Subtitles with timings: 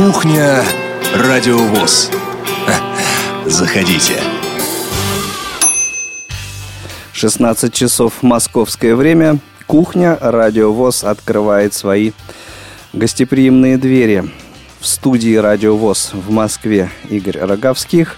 [0.00, 0.64] Кухня
[1.14, 2.10] Радиовоз.
[3.44, 4.14] Заходите.
[7.12, 9.40] 16 часов московское время.
[9.66, 12.12] Кухня Радиовоз открывает свои
[12.94, 14.24] гостеприимные двери.
[14.80, 18.16] В студии Радиовоз в Москве Игорь Роговских.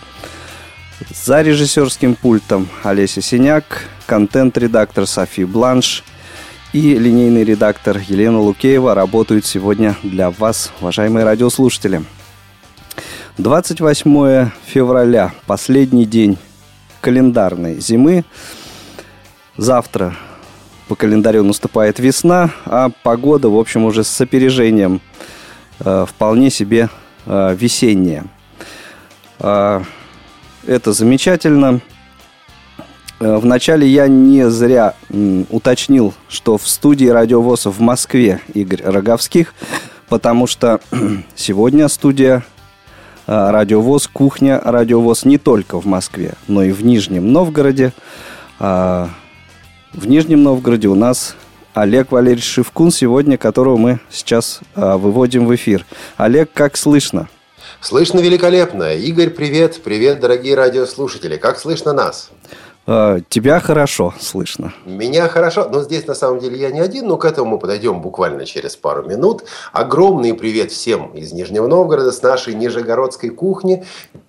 [1.13, 6.05] За режиссерским пультом Олеся Синяк, контент-редактор Софи Бланш
[6.73, 12.03] и линейный редактор Елена Лукеева работают сегодня для вас, уважаемые радиослушатели.
[13.37, 16.39] 28 февраля, последний день
[17.03, 18.25] календарной зимы.
[19.59, 20.17] Завтра
[20.89, 25.03] по календарю наступает весна, а погода, в общем, уже с опережением
[25.81, 26.89] э, вполне себе
[27.27, 28.25] э, весенняя.
[29.41, 29.83] Э,
[30.67, 31.81] это замечательно.
[33.23, 34.95] Э, вначале я не зря
[35.51, 39.55] уточнил, что в студии радиовоза в Москве Игорь Роговских,
[40.09, 40.81] потому что
[41.37, 42.45] сегодня студия
[43.29, 47.93] э, радиовоз, кухня радиовоз не только в Москве, но и в Нижнем Новгороде.
[48.59, 49.09] А,
[49.93, 51.37] в Нижнем Новгороде у нас
[51.75, 55.87] Олег Валерьевич Шевкун сегодня, которого мы сейчас а, выводим в эфир.
[56.17, 57.29] Олег, как слышно?
[57.81, 58.95] Слышно великолепно.
[58.95, 59.81] Игорь, привет.
[59.85, 61.37] Привет, дорогие радиослушатели.
[61.37, 62.31] Как слышно нас?
[62.85, 64.73] А, тебя хорошо слышно.
[64.85, 68.03] Меня хорошо, но здесь на самом деле я не один, но к этому мы подойдем
[68.03, 69.45] буквально через пару минут.
[69.73, 73.85] Огромный привет всем из Нижнего Новгорода с нашей нижегородской кухни.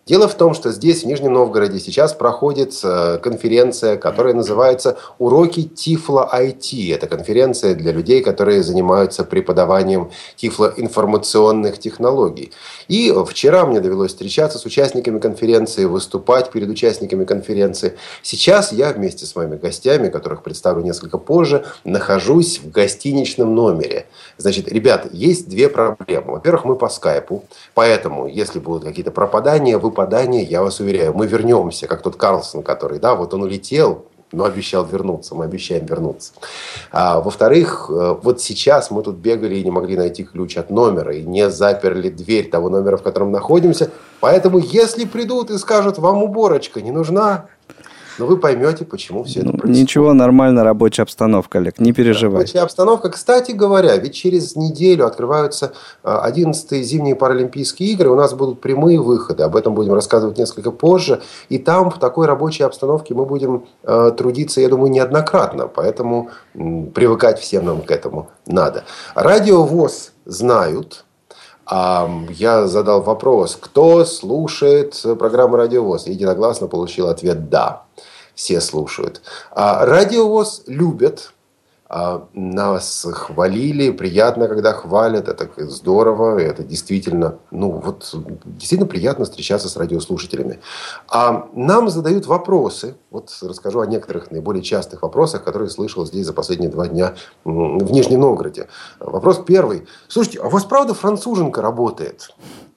[0.05, 5.63] Дело в том, что здесь, в Нижнем Новгороде, сейчас проходит э, конференция, которая называется «Уроки
[5.63, 6.93] Тифла IT».
[6.93, 12.51] Это конференция для людей, которые занимаются преподаванием тифлоинформационных технологий.
[12.89, 17.97] И вчера мне довелось встречаться с участниками конференции, выступать перед участниками конференции.
[18.21, 18.42] Сейчас
[18.73, 24.05] я вместе с моими гостями, которых представлю несколько позже, нахожусь в гостиничном номере.
[24.37, 26.33] Значит, ребята, есть две проблемы.
[26.33, 31.27] Во-первых, мы по скайпу, поэтому, если будут какие-то пропадания, вы выпадание, я вас уверяю, мы
[31.27, 36.33] вернемся, как тот Карлсон, который, да, вот он улетел, но обещал вернуться, мы обещаем вернуться.
[36.91, 41.13] А, во-вторых, э, вот сейчас мы тут бегали и не могли найти ключ от номера,
[41.13, 43.91] и не заперли дверь того номера, в котором находимся.
[44.19, 47.45] Поэтому, если придут и скажут, вам уборочка не нужна,
[48.17, 49.81] но вы поймете, почему все это ну, происходит.
[49.81, 52.41] Ничего, нормально рабочая обстановка, Олег, не переживай.
[52.41, 53.09] Рабочая обстановка.
[53.09, 58.09] Кстати говоря, ведь через неделю открываются 11-е а, зимние Паралимпийские игры.
[58.09, 59.43] У нас будут прямые выходы.
[59.43, 61.21] Об этом будем рассказывать несколько позже.
[61.49, 65.67] И там в такой рабочей обстановке мы будем э, трудиться, я думаю, неоднократно.
[65.67, 68.83] Поэтому м, привыкать всем нам к этому надо.
[69.15, 71.05] Радио ВОЗ знают,
[71.71, 77.83] я задал вопрос, кто слушает программу «Радиовоз?» Единогласно получил ответ «да».
[78.35, 79.21] Все слушают.
[79.51, 81.33] А радиовоз любят
[81.95, 89.69] а, нас хвалили, приятно, когда хвалят, это здорово, это действительно, ну вот, действительно приятно встречаться
[89.69, 90.59] с радиослушателями.
[91.07, 96.33] А нам задают вопросы, вот расскажу о некоторых наиболее частых вопросах, которые слышал здесь за
[96.33, 98.69] последние два дня в Нижнем Новгороде.
[98.99, 99.85] Вопрос первый.
[100.07, 102.33] Слушайте, а у вас правда француженка работает?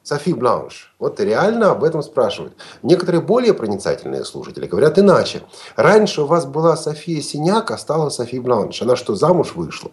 [0.07, 0.95] Софи Бланш.
[1.01, 2.53] Вот реально об этом спрашивают.
[2.85, 5.43] Некоторые более проницательные слушатели говорят иначе.
[5.75, 8.81] Раньше у вас была София Синяк, а стала Софи Бланш.
[8.83, 9.91] Она что, замуж вышла?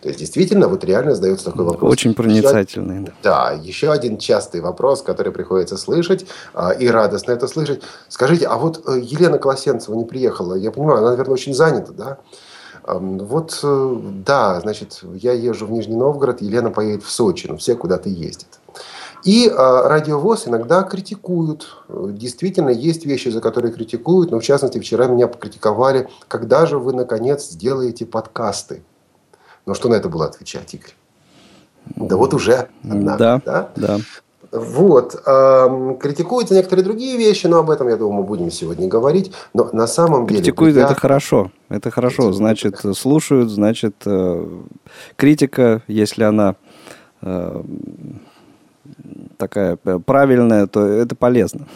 [0.00, 1.92] То есть, действительно, вот реально задается такой вопрос.
[1.92, 3.02] Очень проницательный.
[3.02, 3.52] Еще, да.
[3.52, 7.82] да, еще один частый вопрос, который приходится слышать, а, и радостно это слышать.
[8.08, 10.56] Скажите, а вот э, Елена Колосенцева не приехала?
[10.56, 12.18] Я понимаю, она, наверное, очень занята, да?
[12.84, 17.76] Вот, э, да, значит, я езжу в Нижний Новгород, Елена поедет в Сочи, но все
[17.76, 18.60] куда-то ездят.
[19.24, 21.76] И э, радиовоз иногда критикуют.
[21.88, 24.32] Действительно, есть вещи, за которые критикуют.
[24.32, 26.08] Но, в частности, вчера меня покритиковали.
[26.26, 28.82] Когда же вы, наконец, сделаете подкасты?
[29.64, 30.94] Ну, что на это было отвечать, Игорь?
[31.96, 33.16] Да вот уже одна.
[33.16, 33.70] Да, да.
[33.76, 33.98] да.
[34.52, 35.12] Вот.
[36.00, 39.32] Критикуются некоторые другие вещи, но об этом, я думаю, мы будем сегодня говорить.
[39.54, 40.40] Но на самом деле...
[40.40, 40.84] Критикуют я...
[40.84, 41.50] это хорошо.
[41.70, 42.32] Это хорошо.
[42.32, 44.46] Значит, слушают, значит, э,
[45.16, 46.56] критика, если она
[47.22, 47.62] э,
[49.38, 51.66] такая э, правильная, то это полезно.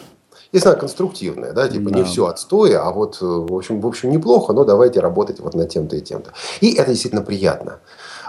[0.51, 1.97] Если она конструктивная, да, типа да.
[1.97, 5.69] не все отстой, а вот, в общем, в общем, неплохо, но давайте работать вот над
[5.69, 6.31] тем-то и тем-то.
[6.61, 7.79] И это действительно приятно.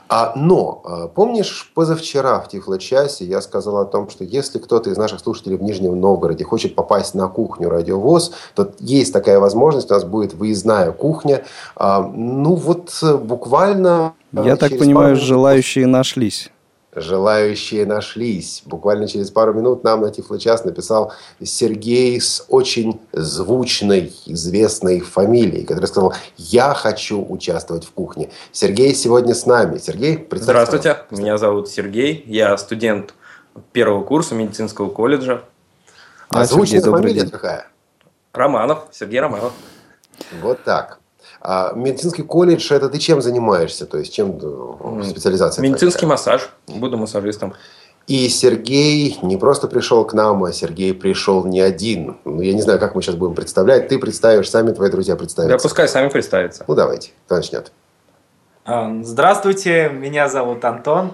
[0.09, 4.97] А, но, э, помнишь, позавчера в Тифло-часе я сказал о том, что если кто-то из
[4.97, 9.95] наших слушателей в Нижнем Новгороде хочет попасть на кухню «Радиовоз», то есть такая возможность, у
[9.95, 11.45] нас будет выездная кухня.
[11.77, 12.91] А, ну вот
[13.23, 14.15] буквально...
[14.33, 16.51] Я так понимаю, желающие нашлись.
[16.95, 18.63] Желающие нашлись.
[18.65, 21.13] Буквально через пару минут нам на Тифлочас написал
[21.43, 28.31] Сергей с очень звучной, известной фамилией, который сказал, я хочу участвовать в кухне.
[28.53, 29.79] Сергей сегодня с нами.
[29.79, 33.15] Сергей, Здравствуйте, меня зовут Сергей, я студент
[33.73, 35.43] первого курса медицинского колледжа.
[36.31, 37.67] А звучная фамилия какая?
[38.33, 39.53] Романов, Сергей Романов.
[40.41, 41.01] Вот так.
[41.41, 43.87] А медицинский колледж, это ты чем занимаешься?
[43.87, 45.63] То есть чем э, специализация?
[45.63, 46.13] Медицинский твоя?
[46.13, 46.51] массаж.
[46.67, 47.55] Буду массажистом.
[48.09, 52.17] И Сергей не просто пришел к нам, а Сергей пришел не один.
[52.25, 53.89] Ну, я не знаю, как мы сейчас будем представлять.
[53.89, 55.53] Ты представишь, сами твои друзья представят.
[55.53, 56.65] Да, пускай сами представятся.
[56.67, 57.11] Ну, давайте.
[57.27, 57.71] Кто начнет?
[58.65, 61.13] А, здравствуйте, меня зовут Антон.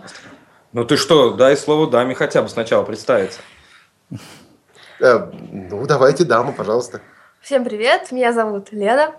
[0.73, 3.39] Ну ты что, дай слово даме хотя бы сначала представиться.
[5.01, 7.01] Э, ну, давайте даму, пожалуйста.
[7.41, 9.15] Всем привет, меня зовут Лена.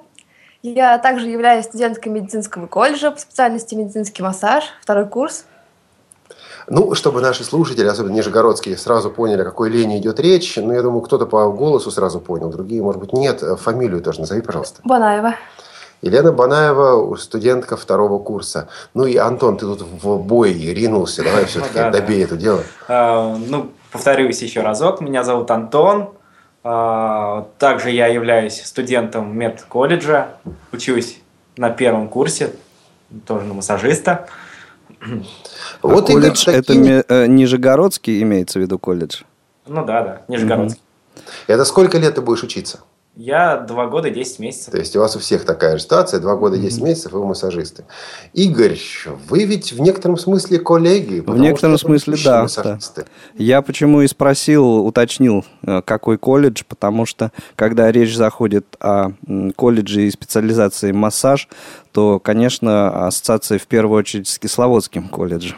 [0.74, 5.46] Я также являюсь студенткой медицинского колледжа по специальности медицинский массаж, второй курс.
[6.68, 10.58] Ну, чтобы наши слушатели, особенно нижегородские, сразу поняли, о какой Лене идет речь.
[10.58, 13.44] Ну, я думаю, кто-то по голосу сразу понял, другие, может быть, нет.
[13.60, 14.82] Фамилию тоже назови, пожалуйста.
[14.84, 15.36] Банаева.
[16.02, 18.68] Елена Банаева, студентка второго курса.
[18.96, 21.24] Ну и, Антон, ты тут в бой ринулся.
[21.24, 22.64] Давай все-таки добей это дело.
[22.88, 25.00] А, ну, повторюсь еще разок.
[25.00, 26.10] Меня зовут Антон.
[26.68, 30.38] А, также я являюсь студентом медколледжа.
[30.72, 31.20] Учусь
[31.58, 32.54] на первом курсе,
[33.28, 34.28] тоже на массажиста.
[35.84, 37.02] Вот а колледж такие...
[37.02, 39.22] это э, Нижегородский имеется в виду колледж?
[39.68, 40.82] Ну да, да, Нижегородский.
[41.46, 42.80] Это сколько лет ты будешь учиться?
[43.16, 44.72] Я два года 10 месяцев.
[44.72, 46.84] То есть у вас у всех такая же ситуация, два года 10 mm-hmm.
[46.84, 47.86] месяцев, вы массажисты.
[48.34, 48.78] Игорь,
[49.30, 51.22] вы ведь в некотором смысле коллеги.
[51.22, 52.78] В некотором смысле, да, да.
[53.38, 59.12] Я почему и спросил, уточнил, э, какой колледж, потому что когда речь заходит о
[59.56, 61.48] колледже и специализации массаж,
[61.94, 65.58] то, конечно, ассоциация в первую очередь с Кисловодским колледжем.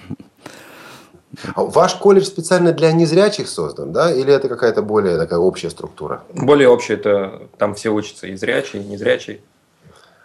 [1.56, 4.12] А ваш колледж специально для незрячих создан, да?
[4.12, 6.24] Или это какая-то более такая общая структура?
[6.33, 9.41] Более общая, это там все учатся и зрячие, и незрячие.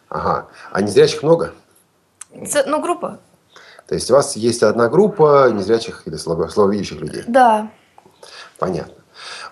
[0.08, 0.46] Ага.
[0.70, 1.52] А незрячих много?
[2.32, 3.18] Ну, группа.
[3.86, 7.24] То есть у вас есть одна группа незрячих или слабовидящих людей?
[7.26, 7.70] Да.
[8.58, 9.01] Понятно.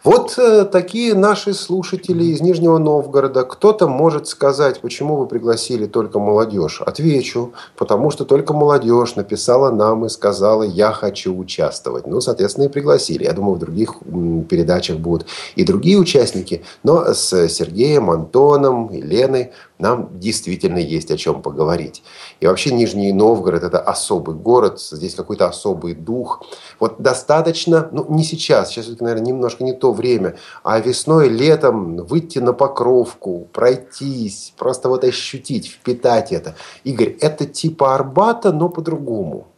[0.05, 3.45] Вот э, такие наши слушатели из Нижнего Новгорода.
[3.45, 6.81] Кто-то может сказать, почему вы пригласили только молодежь.
[6.81, 12.07] Отвечу, потому что только молодежь написала нам и сказала, я хочу участвовать.
[12.07, 13.25] Ну, соответственно, и пригласили.
[13.25, 13.95] Я думаю, в других
[14.49, 15.27] передачах будут
[15.57, 16.62] и другие участники.
[16.83, 22.03] Но с Сергеем, Антоном, Еленой нам действительно есть о чем поговорить.
[22.41, 26.43] И вообще Нижний Новгород– это особый город, здесь какой-то особый дух.
[26.79, 32.38] Вот достаточно, ну не сейчас, сейчас, наверное, немножко не то время, а весной, летом выйти
[32.38, 36.55] на покровку, пройтись, просто вот ощутить, впитать это.
[36.85, 39.50] Игорь, это типа Арбата, но по-другому.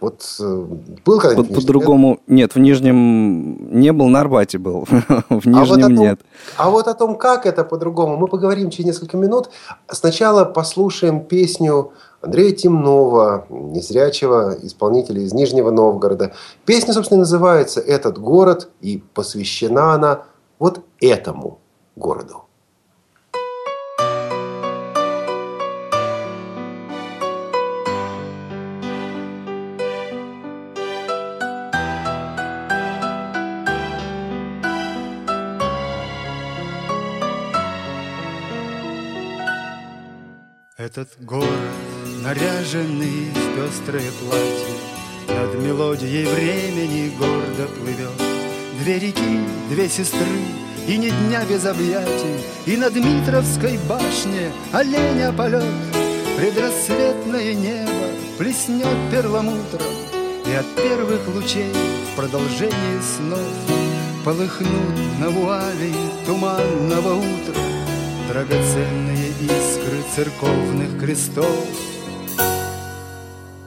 [0.00, 0.66] Вот э,
[1.04, 4.84] был когда-нибудь По- По-другому нет, в Нижнем не был, на Арбате был,
[5.30, 6.20] в Нижнем а вот том, нет.
[6.56, 9.50] А вот о том, как это по-другому, мы поговорим через несколько минут.
[9.88, 16.32] Сначала послушаем песню Андрея Темнова, незрячего исполнителя из Нижнего Новгорода.
[16.64, 20.22] Песня, собственно, называется «Этот город», и посвящена она
[20.58, 21.60] вот этому
[21.94, 22.45] городу.
[40.96, 41.50] Этот город,
[42.22, 44.76] наряженный в пестрое платье,
[45.28, 48.16] Над мелодией времени гордо плывет.
[48.80, 50.40] Две реки, две сестры,
[50.88, 55.64] и ни дня без объятий, И на Дмитровской башне оленя полет.
[56.38, 58.06] Предрассветное небо
[58.38, 59.92] плеснет перламутром,
[60.46, 61.74] И от первых лучей
[62.10, 65.92] в продолжении снов Полыхнут на вуали
[66.24, 67.75] туманного утра
[68.28, 71.46] Драгоценные искры церковных крестов.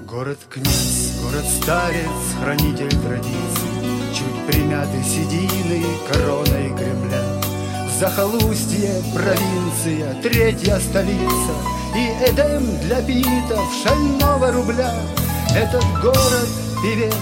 [0.05, 2.09] Город-князь, город-старец,
[2.41, 3.69] хранитель традиций,
[4.13, 7.23] Чуть примяты седины короной Кремля.
[7.99, 11.53] Захолустье, провинция, третья столица
[11.95, 14.93] И Эдем для битов шального рубля.
[15.55, 16.49] Этот город—
[16.83, 17.15] певец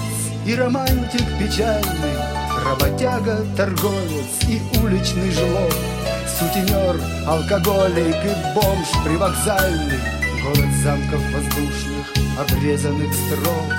[0.44, 2.18] и романтик печальный,
[2.64, 5.72] Работяга, торговец и уличный жлоб—
[6.38, 9.98] Сутенер, алкоголик и бомж привокзальный.
[10.44, 12.06] Город замков воздушных,
[12.38, 13.74] обрезанных строк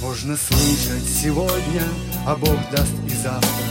[0.00, 1.82] Можно слышать сегодня,
[2.24, 3.66] а Бог даст и завтра.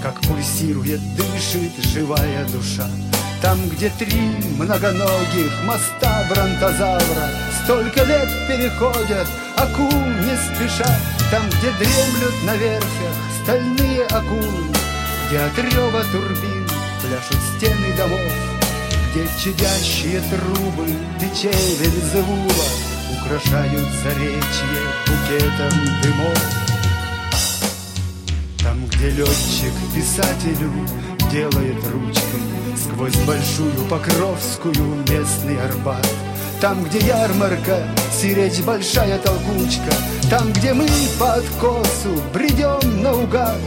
[0.00, 2.86] Как пульсирует, дышит живая душа.
[3.42, 4.20] Там, где три
[4.58, 7.30] многоногих моста бронтозавра
[7.64, 9.26] Столько лет переходят,
[9.56, 10.88] акул не спеша
[11.32, 14.77] Там, где дремлют на верфях стальные акулы
[15.28, 16.66] где от рева турбин
[17.02, 18.20] пляшут стены домов,
[19.10, 20.86] Где чадящие трубы
[21.20, 22.68] печей Вельзевула
[23.20, 26.38] Украшают заречье букетом дымов.
[28.86, 30.72] где летчик писателю
[31.30, 32.42] делает ручкой
[32.76, 36.08] Сквозь большую Покровскую местный Арбат.
[36.60, 39.92] Там, где ярмарка, сиречь большая толкучка.
[40.30, 43.58] Там, где мы по откосу бредем наугад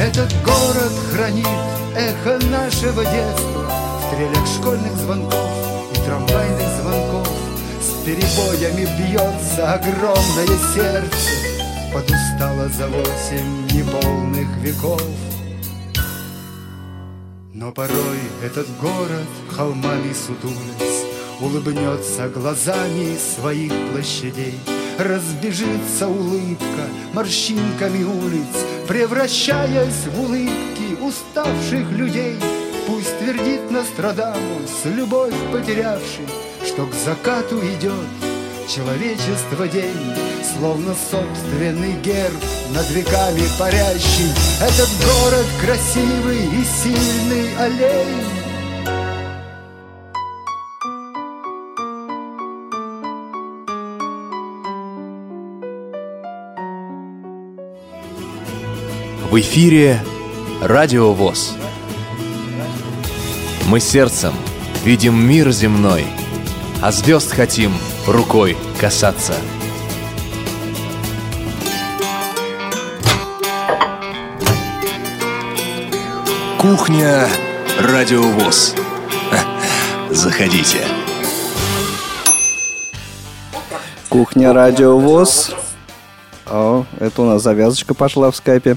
[0.00, 1.46] Этот город хранит
[1.94, 3.70] эхо нашего детства.
[3.98, 5.50] В стрелях школьных звонков
[5.92, 7.28] и трамвайных звонков.
[7.82, 11.30] С перебоями бьется огромное сердце.
[11.92, 15.02] Подустало за восемь неполных веков.
[17.52, 21.04] Но порой этот город холмами сутулясь
[21.42, 24.58] Улыбнется глазами своих площадей.
[24.98, 32.34] Разбежится улыбка морщинками улиц Превращаясь в улыбки уставших людей
[32.88, 36.26] Пусть твердит Нострадамус, любовь потерявший
[36.66, 38.08] Что к закату идет
[38.68, 39.94] человечество день
[40.42, 42.34] Словно собственный герб
[42.74, 44.32] над веками парящий.
[44.60, 48.39] Этот город красивый и сильный олень
[59.30, 60.02] В эфире
[60.60, 61.54] Радио ВОЗ.
[63.68, 64.32] Мы сердцем
[64.82, 66.04] видим мир земной,
[66.82, 67.72] а звезд хотим
[68.08, 69.34] рукой касаться.
[76.58, 77.28] Кухня
[77.78, 78.74] Радио ВОЗ.
[80.10, 80.80] Заходите.
[84.08, 85.54] Кухня Радио ВОЗ.
[86.50, 88.76] О, это у нас завязочка пошла в скайпе.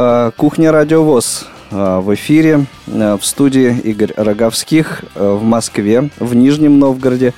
[0.00, 6.36] А, Кухня Радио ВОЗ а, в эфире а, в студии Игорь Роговских в Москве, в
[6.36, 7.34] Нижнем Новгороде.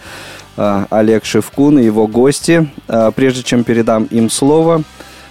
[0.57, 2.69] Олег Шевкун и его гости.
[3.17, 4.83] Прежде чем передам им слово,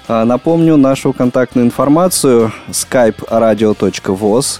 [0.07, 4.59] напомню нашу контактную информацию skype radio.voz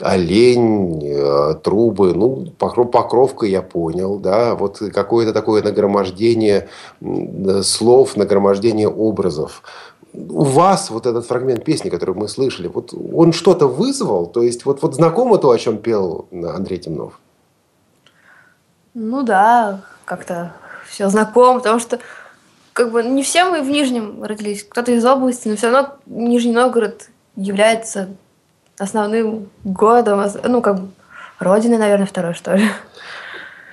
[0.02, 6.70] Олень, э, трубы, ну, покров, покровка я понял, да, вот какое-то такое нагромождение
[7.02, 9.62] м, слов, нагромождение образов
[10.18, 14.28] у вас вот этот фрагмент песни, который мы слышали, вот он что-то вызвал?
[14.28, 17.20] То есть вот, вот знакомо то, о чем пел Андрей Темнов?
[18.94, 20.54] Ну да, как-то
[20.90, 22.00] все знакомо, потому что
[22.74, 26.54] как бы не все мы в Нижнем родились, кто-то из области, но все равно Нижний
[26.54, 28.10] Новгород является
[28.80, 30.88] основным городом, ну как бы
[31.40, 32.66] родиной, наверное, второй, что ли.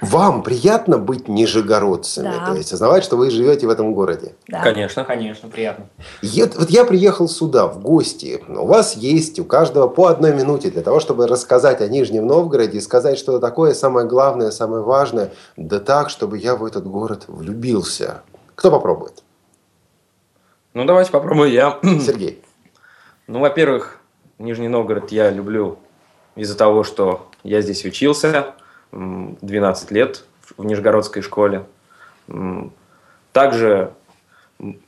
[0.04, 2.32] Вам приятно быть нижегородцами?
[2.38, 2.46] Да.
[2.46, 4.34] То есть осознавать, что вы живете в этом городе?
[4.49, 4.61] Да.
[4.62, 5.04] Конечно.
[5.04, 5.87] Конечно, приятно.
[6.23, 8.42] Я- вот я приехал сюда, в гости.
[8.49, 12.78] У вас есть у каждого по одной минуте для того, чтобы рассказать о Нижнем Новгороде
[12.78, 17.25] и сказать что-то такое самое главное, самое важное, да так, чтобы я в этот город
[17.28, 18.23] влюбился.
[18.54, 19.23] Кто попробует?
[20.75, 21.78] Ну, давайте попробую я.
[21.82, 22.42] Сергей.
[23.26, 23.99] Ну, во-первых,
[24.38, 25.78] Нижний Новгород я люблю
[26.37, 28.54] из-за того, что я здесь учился
[28.94, 30.24] 12 лет
[30.56, 31.66] в Нижегородской школе.
[33.32, 33.92] Также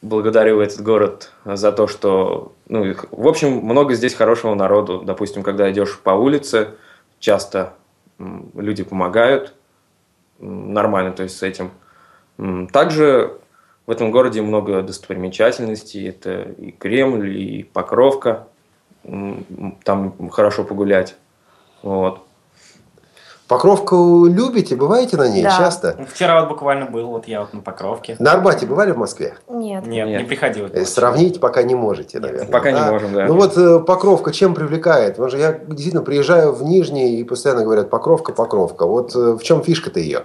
[0.00, 5.02] благодарю этот город за то, что, ну, в общем, много здесь хорошего народу.
[5.04, 6.74] Допустим, когда идешь по улице,
[7.18, 7.74] часто
[8.54, 9.54] люди помогают,
[10.38, 11.70] нормально, то есть с этим.
[12.72, 13.38] Также
[13.86, 16.08] в этом городе много достопримечательностей.
[16.08, 18.46] Это и Кремль, и Покровка.
[19.02, 21.16] Там хорошо погулять.
[21.82, 22.25] Вот.
[23.48, 24.74] Покровку любите?
[24.74, 25.56] Бываете на ней Да.
[25.56, 25.94] часто?
[25.98, 28.16] Ну, Вчера вот буквально был, вот я вот на Покровке.
[28.18, 29.36] На Арбате бывали в Москве?
[29.48, 29.86] Нет.
[29.86, 30.20] Нет, Нет.
[30.22, 30.66] не приходил.
[30.72, 32.46] Э, Сравнить пока не можете, наверное.
[32.50, 32.90] Пока не да?
[32.90, 33.26] можем, да.
[33.26, 35.12] Ну вот э, Покровка чем привлекает?
[35.12, 38.84] Потому что я действительно приезжаю в Нижний и постоянно говорят Покровка, Покровка.
[38.84, 40.22] Вот э, в чем фишка-то ее?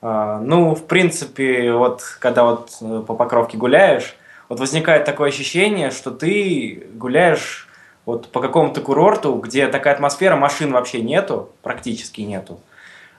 [0.00, 2.70] А, Ну, в принципе, вот когда вот
[3.06, 4.16] по Покровке гуляешь,
[4.48, 7.68] вот возникает такое ощущение, что ты гуляешь
[8.04, 12.60] вот по какому-то курорту, где такая атмосфера, машин вообще нету, практически нету.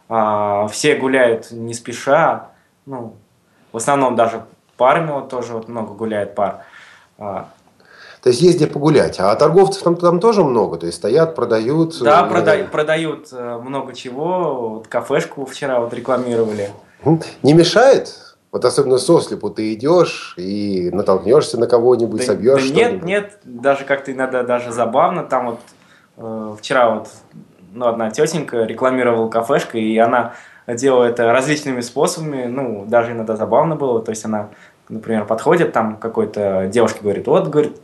[0.10, 2.50] А, все гуляют не спеша,
[2.86, 3.16] ну,
[3.72, 4.44] в основном даже
[4.78, 6.66] парами вот тоже вот много гуляет пар.
[7.18, 7.50] А,
[8.22, 9.20] То есть есть где погулять.
[9.20, 10.78] А торговцев там, там тоже много.
[10.78, 11.98] То есть стоят, продают.
[12.02, 14.70] Да, э, прода- продают э, много чего.
[14.70, 16.72] Вот кафешку вчера вот рекламировали.
[17.42, 18.33] Не мешает?
[18.54, 23.84] Вот особенно сослепу ты идешь и натолкнешься на кого-нибудь, Да- собьешь да нет, нет, даже
[23.84, 25.24] как-то иногда даже забавно.
[25.24, 25.60] Там вот
[26.18, 27.10] э, вчера вот
[27.74, 30.34] ну, одна тетенька рекламировала кафешку, и она
[30.68, 32.46] делала это различными способами.
[32.46, 34.04] Ну, даже иногда забавно было.
[34.04, 34.50] То есть она,
[34.88, 37.82] например, подходит, там какой-то девушке говорит, вот, говорит,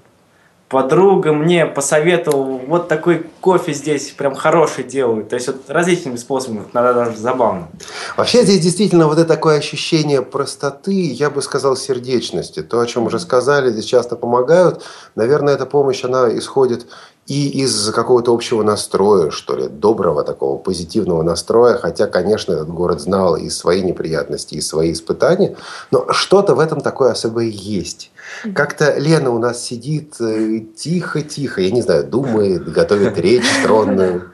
[0.70, 5.30] подруга мне посоветовал, вот такой кофе здесь прям хороший делают.
[5.30, 7.68] То есть вот различными способами, иногда даже забавно.
[8.16, 12.62] Вообще здесь действительно вот это такое ощущение простоты, я бы сказал, сердечности.
[12.62, 14.84] То, о чем уже сказали, здесь часто помогают.
[15.16, 16.86] Наверное, эта помощь, она исходит
[17.30, 21.78] и из какого-то общего настроя, что ли, доброго такого позитивного настроя.
[21.78, 25.56] Хотя, конечно, этот город знал и свои неприятности, и свои испытания.
[25.92, 28.12] Но что-то в этом такое особое есть.
[28.56, 34.32] Как-то Лена у нас сидит э, тихо-тихо, я не знаю, думает, готовит речь тронную.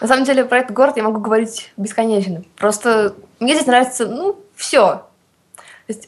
[0.00, 2.42] На самом деле, про этот город я могу говорить бесконечно.
[2.56, 5.02] Просто мне здесь нравится, ну, все.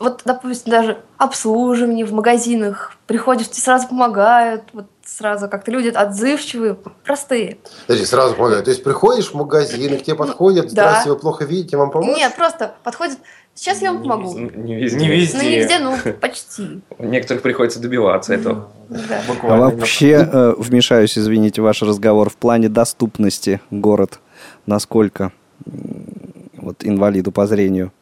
[0.00, 2.92] вот, допустим, даже обслуживание в магазинах.
[3.06, 4.62] Приходишь, тебе сразу помогают.
[4.72, 7.58] Вот сразу как-то люди отзывчивые, простые.
[7.86, 8.62] Подожди, сразу помогаю.
[8.62, 10.70] То есть приходишь в магазин, и к тебе подходят, да.
[10.70, 12.16] здравствуйте, вы плохо видите, вам помочь?
[12.16, 13.18] Нет, просто подходит,
[13.54, 14.38] сейчас я вам помогу.
[14.38, 14.98] Не везде.
[14.98, 15.38] Не везде.
[15.38, 16.82] Ну, не везде, ну, почти.
[16.98, 18.68] Некоторых приходится добиваться этого.
[18.88, 19.22] Да.
[19.42, 24.18] А вообще, э, вмешаюсь, извините, ваш разговор в плане доступности город.
[24.66, 25.32] Насколько
[26.56, 27.92] вот инвалиду по зрению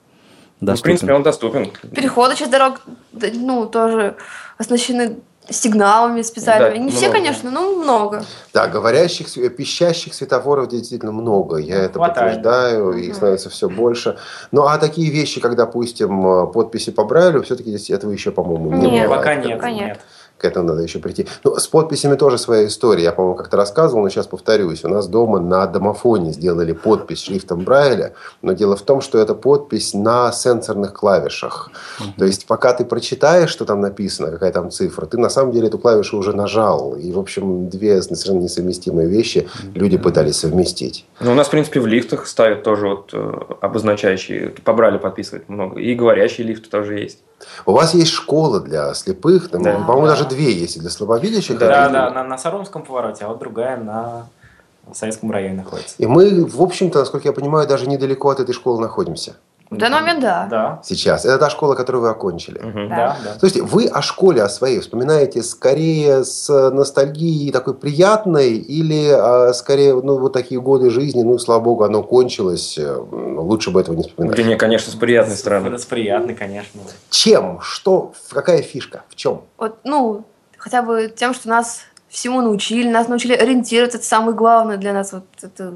[0.60, 0.84] Ну, в доступен?
[0.84, 1.70] принципе, он доступен.
[1.94, 2.80] Переходы через дорог,
[3.12, 4.16] ну, тоже
[4.58, 6.78] оснащены сигналами специальными.
[6.78, 7.12] Да, не все, много.
[7.18, 8.24] конечно, но много.
[8.52, 11.56] Да, говорящих, пищащих светофоров действительно много.
[11.58, 12.36] Я это Хватает.
[12.36, 14.16] подтверждаю, и их становится все больше.
[14.52, 18.90] Ну, а такие вещи, как, допустим, э, подписи по Брайлю, все-таки этого еще, по-моему, не
[18.90, 19.10] Нет, бывает.
[19.10, 19.86] Пока нет, Пока нет.
[19.88, 20.00] нет.
[20.44, 21.26] К этому надо еще прийти.
[21.42, 23.04] Ну, с подписями тоже своя история.
[23.04, 24.84] Я, по-моему, как-то рассказывал, но сейчас повторюсь.
[24.84, 29.34] У нас дома на домофоне сделали подпись шрифтом Брайля, но дело в том, что это
[29.34, 31.70] подпись на сенсорных клавишах.
[32.18, 35.68] То есть, пока ты прочитаешь, что там написано, какая там цифра, ты на самом деле
[35.68, 36.94] эту клавишу уже нажал.
[36.94, 41.06] И, в общем, две совершенно несовместимые вещи люди пытались совместить.
[41.20, 44.52] Ну, у нас, в принципе, в лифтах ставят тоже вот э, обозначающие.
[44.62, 45.80] Побрали подписывать много.
[45.80, 47.20] И говорящие лифты тоже есть.
[47.66, 49.74] У вас есть школа для слепых, там, Да.
[49.80, 50.12] по-моему, Да.
[50.16, 51.58] даже две есть для слабовидящих.
[51.58, 54.26] Да, и- да, на, на Саровском повороте, а вот другая на
[54.92, 55.94] Советском районе находится.
[55.98, 59.34] И мы, в общем-то, насколько я понимаю, даже недалеко от этой школы находимся
[59.74, 60.46] В данный момент, да.
[60.50, 61.24] Да, сейчас.
[61.24, 62.58] Это та школа, которую вы окончили.
[62.58, 62.88] Мгм.
[62.88, 62.96] Да.
[62.96, 63.38] да, да.
[63.38, 69.94] Слушайте, вы о школе, о своей вспоминаете скорее с ностальгией такой приятной или а, скорее,
[69.94, 74.02] ну, вот такие годы жизни, ну, слава богу, оно кончилось, э, лучше бы этого не
[74.02, 74.36] вспоминать.
[74.36, 75.78] Да не, конечно, с приятной стороны.
[75.78, 76.80] С приятной, конечно.
[77.10, 77.60] Чем?
[77.60, 78.12] Что?
[78.30, 79.02] Какая фишка?
[79.08, 79.42] В чем?
[79.58, 80.24] Вот, ну,
[80.56, 85.12] хотя бы тем, что нас всему научили, нас научили ориентироваться, это самое главное для нас.
[85.12, 85.74] Вот это...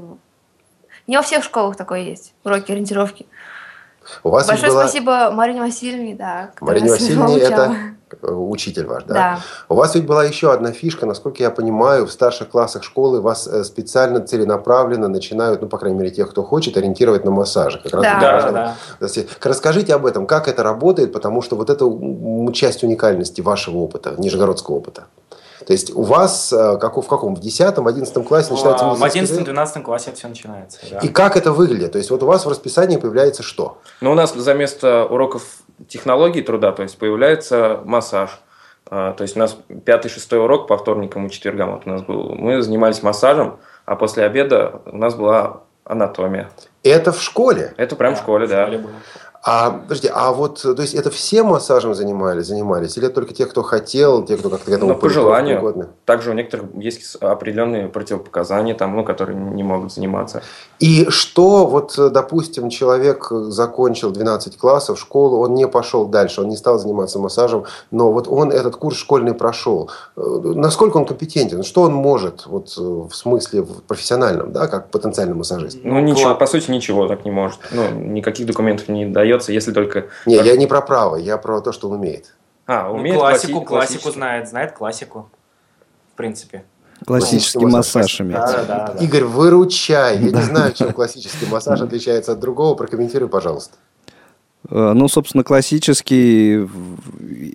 [1.05, 3.25] Не во всех школах такое есть, уроки ориентировки.
[4.23, 4.83] У вас Большое была...
[4.83, 6.51] спасибо Марине Васильевне, да.
[6.61, 7.75] Марине Васильевне это
[8.21, 9.13] э, учитель ваш, да?
[9.13, 9.39] Да.
[9.69, 13.47] У вас ведь была еще одна фишка, насколько я понимаю, в старших классах школы вас
[13.47, 17.79] э, специально целенаправленно начинают, ну, по крайней мере, тех, кто хочет, ориентировать на массаже.
[17.83, 18.13] Как раз Да.
[18.13, 18.51] вот Да, важно.
[18.51, 18.75] да.
[19.07, 21.85] Кстати, Расскажите об этом, как это работает, потому что вот это
[22.53, 25.05] часть уникальности вашего опыта, нижегородского опыта.
[25.65, 27.35] То есть у вас э, как, в каком?
[27.35, 29.59] В 10-11 классе начинается В медицинский тренинг?
[29.59, 30.79] 11-12 классе все начинается.
[30.89, 30.99] да.
[30.99, 31.91] И как это выглядит?
[31.91, 33.79] То есть вот у вас в расписании появляется что?
[34.01, 35.43] Но у нас за место уроков
[35.87, 38.39] технологий труда, то есть появляется массаж.
[38.89, 42.01] А, То есть у нас пятый, шестой урок по вторникам и четвергам вот у нас
[42.01, 42.35] был.
[42.35, 46.49] Мы занимались массажем, а после обеда у нас была анатомия.
[46.83, 47.73] Это в школе.
[47.77, 48.65] Это прям в школе, да.
[48.67, 48.89] было.
[49.41, 52.97] А, подожди, а вот, то есть это все массажем занимались, занимались?
[52.97, 55.55] Или это только те, кто хотел, те, кто как-то к этому Ну, по желанию.
[55.57, 55.87] пригодны?
[56.05, 60.41] Также у некоторых есть определенные противопоказания, там, ну, которые не могут заниматься.
[60.79, 66.41] И что, вот, э, допустим, человек э, закончил 12 классов, школу, он не пошел дальше,
[66.41, 69.89] он не стал заниматься массажем, но вот он этот курс школьный прошел.
[70.17, 71.63] Э, Насколько он компетентен?
[71.63, 75.77] Что он может вот, э, в смысле в профессиональном, да, как потенциальный массажист?
[75.83, 77.59] Ну, ничего, клад- по сути, ничего так не может.
[77.71, 80.07] Ну, никаких документов не дается, если только...
[80.25, 82.33] Не, я не про право, я про то, что он умеет.
[82.65, 84.11] А, Ну, умеет классику, класси- классику классический.
[84.11, 85.29] знает, знает классику.
[86.13, 86.63] В принципе.
[87.05, 88.65] Классический Классический массаж имеется.
[88.67, 89.03] Да, да, да.
[89.03, 90.17] Игорь, выручай.
[90.19, 92.75] Я не знаю, чем классический массаж отличается от другого.
[92.75, 93.77] Прокомментируй, пожалуйста.
[94.69, 96.67] Э, Ну, собственно, классический,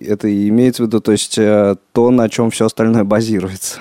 [0.05, 3.79] это и имеется в виду, то есть э, то, на чем все остальное базируется.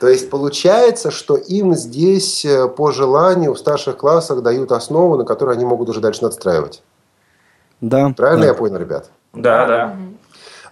[0.00, 5.24] То есть получается, что им здесь э, по желанию в старших классах дают основу, на
[5.24, 6.82] которую они могут уже дальше надстраивать.
[7.80, 8.12] Да.
[8.16, 8.48] Правильно да.
[8.48, 9.10] я понял, ребят?
[9.32, 9.96] Да, да.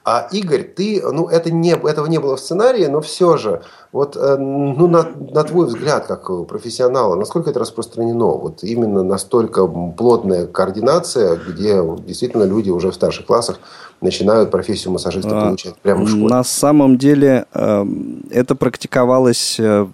[0.04, 4.16] А Игорь, ты, ну это не, этого не было в сценарии, но все же, вот,
[4.16, 8.26] э, ну на, на твой взгляд, как профессионала, насколько это распространено?
[8.26, 13.58] Вот именно настолько плотная координация, где действительно люди уже в старших классах
[14.00, 16.28] начинают профессию массажиста а, получать прямо в школе?
[16.28, 17.86] На самом деле э,
[18.30, 19.86] это практиковалось э,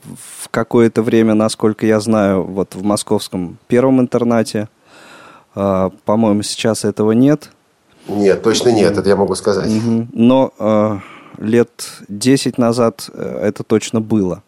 [0.42, 4.68] в какое-то время, насколько я знаю, вот в московском первом интернате.
[5.54, 7.50] Э, по-моему, сейчас этого нет.
[8.08, 9.70] Нет, точно нет, это я могу сказать.
[10.12, 10.98] Но э,
[11.38, 11.70] лет
[12.08, 14.42] 10 назад это точно было.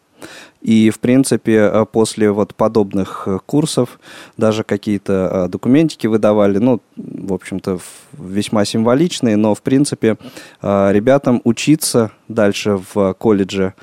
[0.64, 4.00] И, в принципе, э, после вот подобных э, курсов
[4.36, 7.78] даже какие-то э, документики выдавали, ну, в общем-то,
[8.12, 10.16] весьма символичные, но, в принципе,
[10.62, 13.74] ребятам учиться дальше в колледже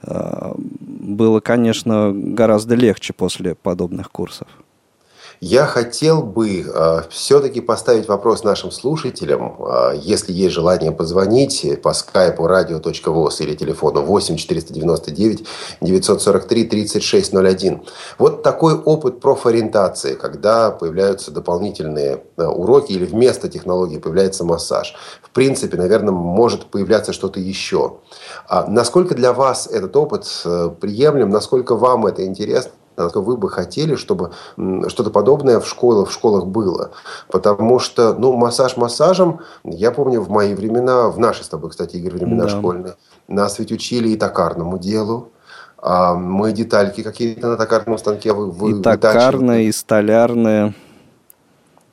[0.00, 4.46] было, конечно, гораздо легче после подобных курсов.
[5.40, 9.56] Я хотел бы э, все-таки поставить вопрос нашим слушателям.
[9.60, 15.46] Э, если есть желание позвонить по скайпу radio.voz или телефону 8 499
[15.80, 17.82] 943 3601.
[18.18, 24.96] Вот такой опыт профориентации, когда появляются дополнительные э, уроки или вместо технологии появляется массаж.
[25.22, 27.98] В принципе, наверное, может появляться что-то еще.
[28.48, 32.72] А насколько для вас этот опыт э, приемлем, насколько вам это интересно?
[33.04, 34.32] Насколько вы бы хотели, чтобы
[34.88, 36.90] что-то подобное в школах, в школах было.
[37.28, 41.96] Потому что, ну, массаж массажем, я помню в мои времена, в наши с тобой, кстати,
[41.96, 42.50] Игорь, времена да.
[42.50, 42.94] школьные,
[43.28, 45.30] нас ведь учили и токарному делу,
[45.80, 50.74] а мы детальки какие-то на токарном станке вы, вы, И токарные, и столярные.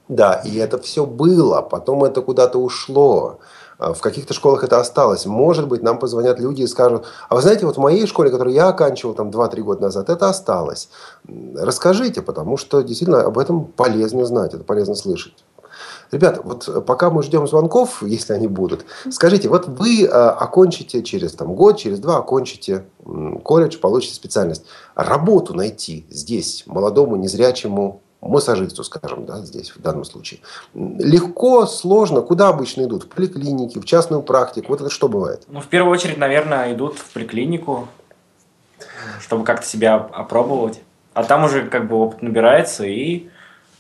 [0.08, 3.40] Да, и это все было, потом это куда-то ушло.
[3.78, 5.26] А, в каких-то школах это осталось.
[5.26, 8.54] Может быть, нам позвонят люди и скажут, а вы знаете, вот в моей школе, которую
[8.54, 10.90] я оканчивал там 2-3 года назад, это осталось.
[11.56, 15.34] Расскажите, потому что действительно об этом полезно знать, это полезно слышать.
[16.12, 21.34] Ребята, вот пока мы ждем звонков, если они будут, скажите, вот вы а, окончите через
[21.34, 22.86] там, год, через два окончите
[23.44, 24.66] колледж, получите специальность.
[24.96, 30.40] Работу найти здесь молодому незрячему массажисту, скажем, да, здесь в данном случае.
[30.74, 32.22] Легко, сложно.
[32.22, 33.04] Куда обычно идут?
[33.04, 34.68] В поликлинике, в частную практику?
[34.70, 35.44] Вот это что бывает?
[35.48, 37.88] Ну, в первую очередь, наверное, идут в поликлинику,
[39.22, 40.82] чтобы как-то себя опробовать.
[41.14, 43.30] А там уже как бы опыт набирается и,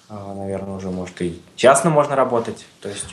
[0.10, 2.65] а, наверное, уже может и частно можно работать.
[2.81, 3.08] То есть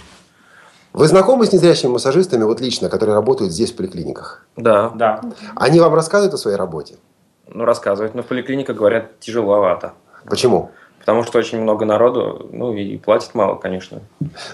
[0.92, 4.46] вы знакомы с незрячими массажистами, вот лично, которые работают здесь в поликлиниках?
[4.56, 4.90] Да.
[4.94, 5.22] Да.
[5.56, 6.96] Они вам рассказывают о своей работе?
[7.48, 9.94] Ну, рассказывают, но в поликлиниках говорят тяжеловато.
[10.26, 10.70] Почему?
[11.02, 14.02] Потому что очень много народу, ну и платит мало, конечно.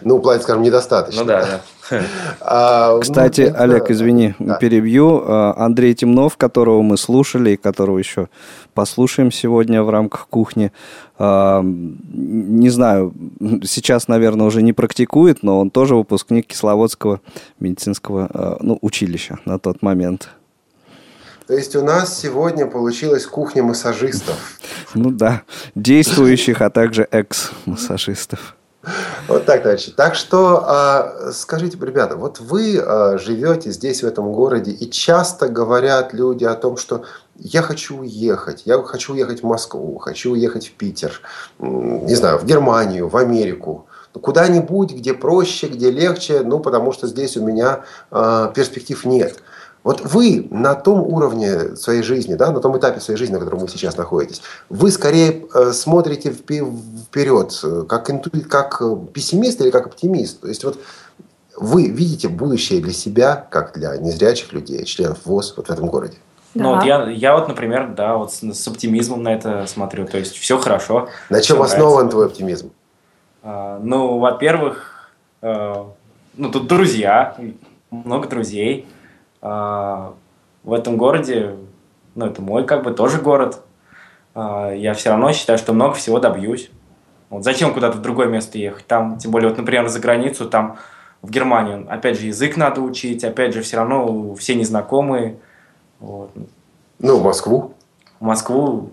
[0.00, 1.20] Ну, платит, скажем, недостаточно.
[1.20, 1.60] Ну да, да.
[2.40, 5.22] А, ну, Кстати, Олег, извини, перебью.
[5.26, 8.28] А, Андрей Темнов, которого мы слушали и которого еще
[8.72, 10.72] послушаем сегодня в рамках кухни,
[11.18, 13.12] а, не знаю,
[13.62, 17.20] сейчас, наверное, уже не практикует, но он тоже выпускник Кисловодского
[17.60, 20.30] медицинского ну, училища на тот момент.
[21.48, 24.36] То есть у нас сегодня получилась кухня массажистов.
[24.92, 28.54] Ну да, действующих, а также экс-массажистов.
[29.28, 29.90] Вот так, товарищи.
[29.90, 35.48] Так что а, скажите, ребята, вот вы а, живете здесь, в этом городе, и часто
[35.48, 37.04] говорят люди о том, что
[37.38, 41.18] я хочу уехать, я хочу уехать в Москву, хочу уехать в Питер,
[41.58, 47.36] не знаю, в Германию, в Америку куда-нибудь, где проще, где легче, ну, потому что здесь
[47.36, 49.38] у меня э, перспектив нет.
[49.88, 53.60] Вот вы на том уровне своей жизни, да, на том этапе своей жизни, на котором
[53.60, 58.10] вы сейчас находитесь, вы скорее э, смотрите вперед, э, как,
[58.50, 60.42] как э, пессимист или как оптимист.
[60.42, 60.78] То есть вот
[61.56, 66.18] вы видите будущее для себя, как для незрячих людей, членов ВОЗ вот в этом городе.
[66.54, 66.64] Да.
[66.64, 70.04] Ну, вот я, я вот, например, да, вот с, с оптимизмом на это смотрю.
[70.04, 71.08] То есть все хорошо.
[71.30, 72.10] На чем основан нравится.
[72.10, 72.72] твой оптимизм?
[73.42, 75.84] А, ну, во-первых, э,
[76.36, 77.38] ну тут друзья,
[77.90, 78.86] много друзей.
[79.40, 80.14] А,
[80.64, 81.56] в этом городе,
[82.14, 83.62] ну, это мой как бы тоже город,
[84.34, 86.70] а, я все равно считаю, что много всего добьюсь.
[87.30, 88.86] Вот зачем куда-то в другое место ехать?
[88.86, 90.78] Там, тем более, вот, например, за границу, там
[91.22, 95.38] в Германию, опять же, язык надо учить, опять же, все равно все незнакомые.
[96.00, 96.30] Вот.
[96.98, 97.74] Ну, в Москву?
[98.20, 98.90] В Москву,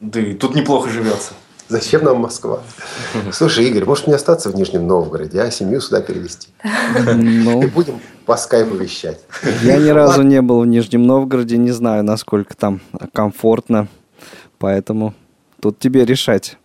[0.00, 1.34] да и тут неплохо живется.
[1.68, 2.60] Зачем нам Москва?
[3.32, 6.48] Слушай, Игорь, может мне остаться в Нижнем Новгороде, а семью сюда перевести?
[7.14, 9.20] Ну, и будем по скайпу вещать.
[9.62, 12.80] Я ни разу не был в Нижнем Новгороде, не знаю, насколько там
[13.12, 13.88] комфортно.
[14.58, 15.14] Поэтому
[15.60, 16.56] тут тебе решать.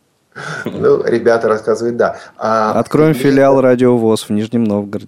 [0.66, 2.18] Ну, ребята рассказывают, да.
[2.38, 5.08] А, Откроем филиал Радио ВОЗ в Нижнем Новгороде.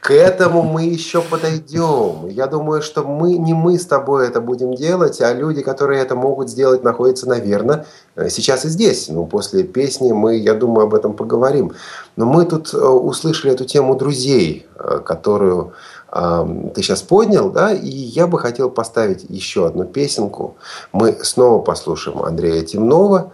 [0.00, 2.26] К этому мы еще подойдем.
[2.28, 6.16] Я думаю, что мы не мы с тобой это будем делать, а люди, которые это
[6.16, 7.86] могут сделать, находятся, наверное,
[8.28, 9.08] сейчас и здесь.
[9.08, 11.72] Ну, после песни мы, я думаю, об этом поговорим.
[12.16, 15.72] Но мы тут э, услышали эту тему друзей, э, которую
[16.74, 20.56] ты сейчас поднял, да, и я бы хотел поставить еще одну песенку.
[20.92, 23.32] Мы снова послушаем Андрея Темнова.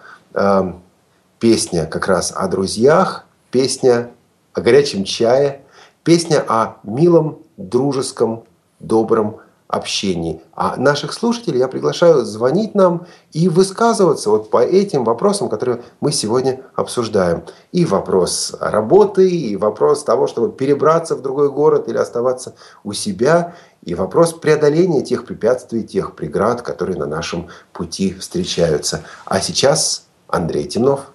[1.40, 4.10] Песня как раз о друзьях, песня
[4.52, 5.62] о горячем чае,
[6.04, 8.44] песня о милом, дружеском,
[8.78, 10.42] добром общении.
[10.52, 16.12] А наших слушателей я приглашаю звонить нам и высказываться вот по этим вопросам, которые мы
[16.12, 17.44] сегодня обсуждаем.
[17.72, 23.54] И вопрос работы, и вопрос того, чтобы перебраться в другой город или оставаться у себя,
[23.82, 29.04] и вопрос преодоления тех препятствий, тех преград, которые на нашем пути встречаются.
[29.24, 31.06] А сейчас Андрей Темнов.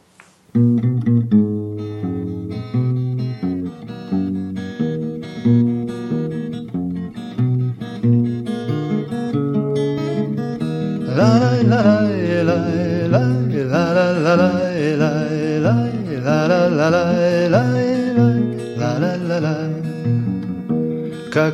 [0.55, 0.63] Как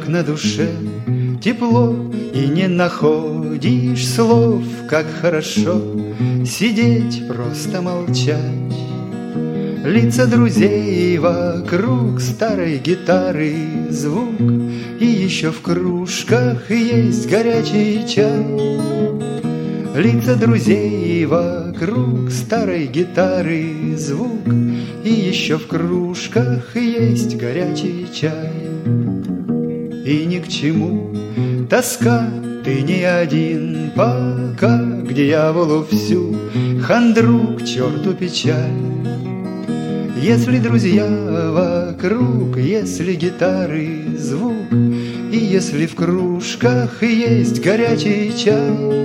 [0.07, 0.69] на душе
[1.41, 1.95] тепло
[2.35, 5.81] И не находишь слов Как хорошо
[6.45, 8.90] сидеть, просто молчать
[9.83, 13.55] Лица друзей вокруг старой гитары
[13.89, 14.39] звук.
[14.99, 18.45] И еще в кружках есть горячий чай.
[19.95, 24.47] Лица друзей вокруг старой гитары звук.
[25.03, 28.53] И еще в кружках есть горячий чай.
[30.05, 31.15] И ни к чему
[31.67, 32.29] тоска,
[32.63, 33.91] ты не один.
[33.95, 36.35] Пока К дьяволу всю
[36.83, 38.91] хандру, к черту печаль
[40.21, 49.01] Если друзья вокруг, если гитары звук И если в кружках есть горячий чай.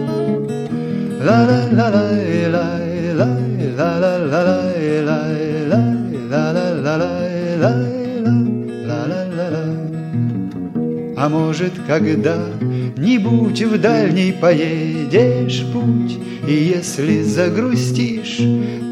[11.17, 18.37] А может, когда-нибудь в дальний поедешь путь, И если загрустишь,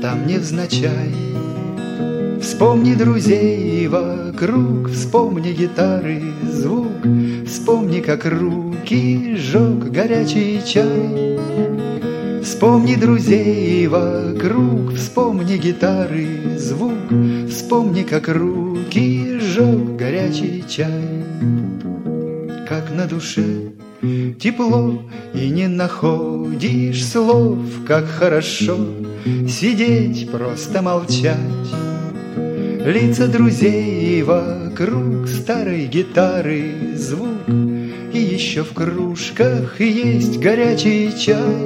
[0.00, 1.33] там невзначай,
[2.54, 7.04] Вспомни друзей вокруг, вспомни гитары звук,
[7.44, 11.40] Вспомни, как руки жег горячий чай.
[12.44, 16.92] Вспомни друзей вокруг, вспомни гитары звук,
[17.50, 21.24] Вспомни, как руки жег горячий чай.
[22.68, 23.72] Как на душе
[24.38, 25.02] тепло,
[25.34, 28.76] и не находишь слов, Как хорошо
[29.48, 31.83] сидеть, просто молчать.
[32.84, 41.64] Лица друзей вокруг старой гитары звук, И еще в кружках есть горячий чай.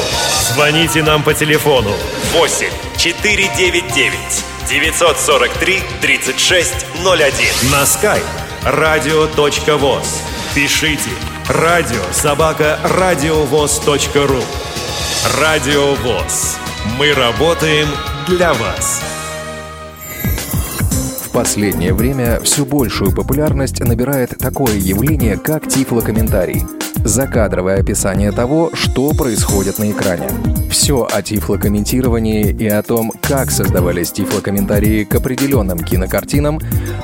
[0.53, 1.93] Звоните нам по телефону
[2.31, 4.13] 8 499
[4.69, 8.23] 943 3601 на skype
[8.65, 10.07] radio.voz
[10.55, 11.09] Пишите
[11.49, 14.43] радио собака радиовоз.ру
[15.39, 16.57] Радио ВОЗ.
[16.97, 17.87] Мы работаем
[18.27, 19.12] для вас.
[21.33, 26.63] Последнее время все большую популярность набирает такое явление, как тифлокомментарий–
[27.03, 30.29] закадровое описание того, что происходит на экране.
[30.69, 36.59] Все о тифлокомментировании и о том, как создавались тифлокомментарии к определенным кинокартинам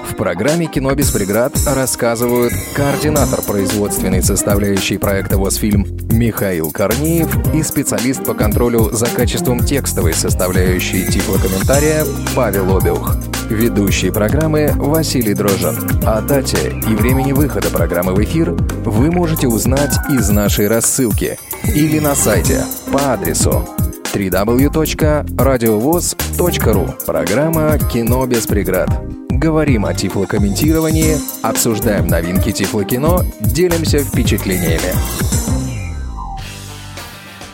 [0.07, 8.23] в программе «Кино без преград» рассказывают координатор производственной составляющей проекта «Восфильм» Михаил Корнеев и специалист
[8.23, 13.15] по контролю за качеством текстовой составляющей тифлокомментария Павел Обиух.
[13.49, 15.75] Ведущий программы Василий Дрожжин.
[16.05, 21.97] О дате и времени выхода программы в эфир вы можете узнать из нашей рассылки или
[21.97, 23.67] на сайте по адресу
[24.13, 28.89] www.radiovoz.ru Программа «Кино без преград».
[29.29, 34.93] Говорим о тифлокомментировании, обсуждаем новинки тифлокино, делимся впечатлениями.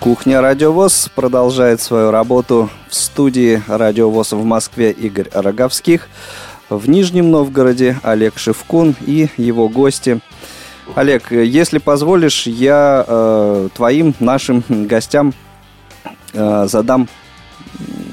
[0.06, 6.10] Кухня Радиовоз продолжает свою работу в студии Радиовоз в Москве Игорь Роговских,
[6.70, 10.20] в Нижнем Новгороде Олег Шевкун и его гости.
[10.94, 15.34] Олег, если позволишь, я э, твоим нашим гостям
[16.34, 17.10] э, задам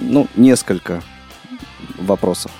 [0.01, 1.03] ну, несколько
[1.99, 2.53] вопросов.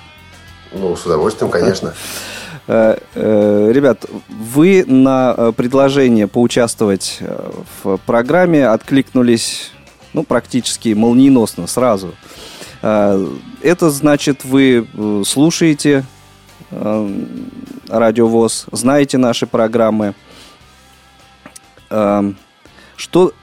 [0.71, 1.87] Ну, с удовольствием, конечно.
[1.87, 1.93] Э,
[2.67, 7.19] ребят, вы на э, предложение поучаствовать
[7.83, 9.71] в программе откликнулись
[10.13, 12.13] ну, практически молниеносно, сразу.
[12.81, 13.27] Э,
[13.61, 16.05] это значит, вы э, слушаете
[17.87, 20.15] Радио ВОЗ, знаете наши программы.
[21.87, 23.33] Что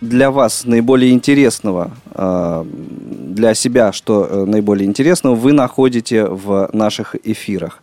[0.00, 7.82] для вас наиболее интересного, для себя, что наиболее интересного вы находите в наших эфирах?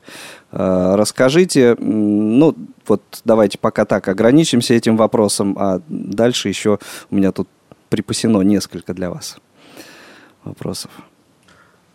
[0.57, 2.55] Расскажите, ну,
[2.87, 6.79] вот давайте пока так ограничимся этим вопросом, а дальше еще
[7.11, 7.49] у меня тут
[7.89, 9.37] припасено несколько для вас
[10.45, 10.91] вопросов.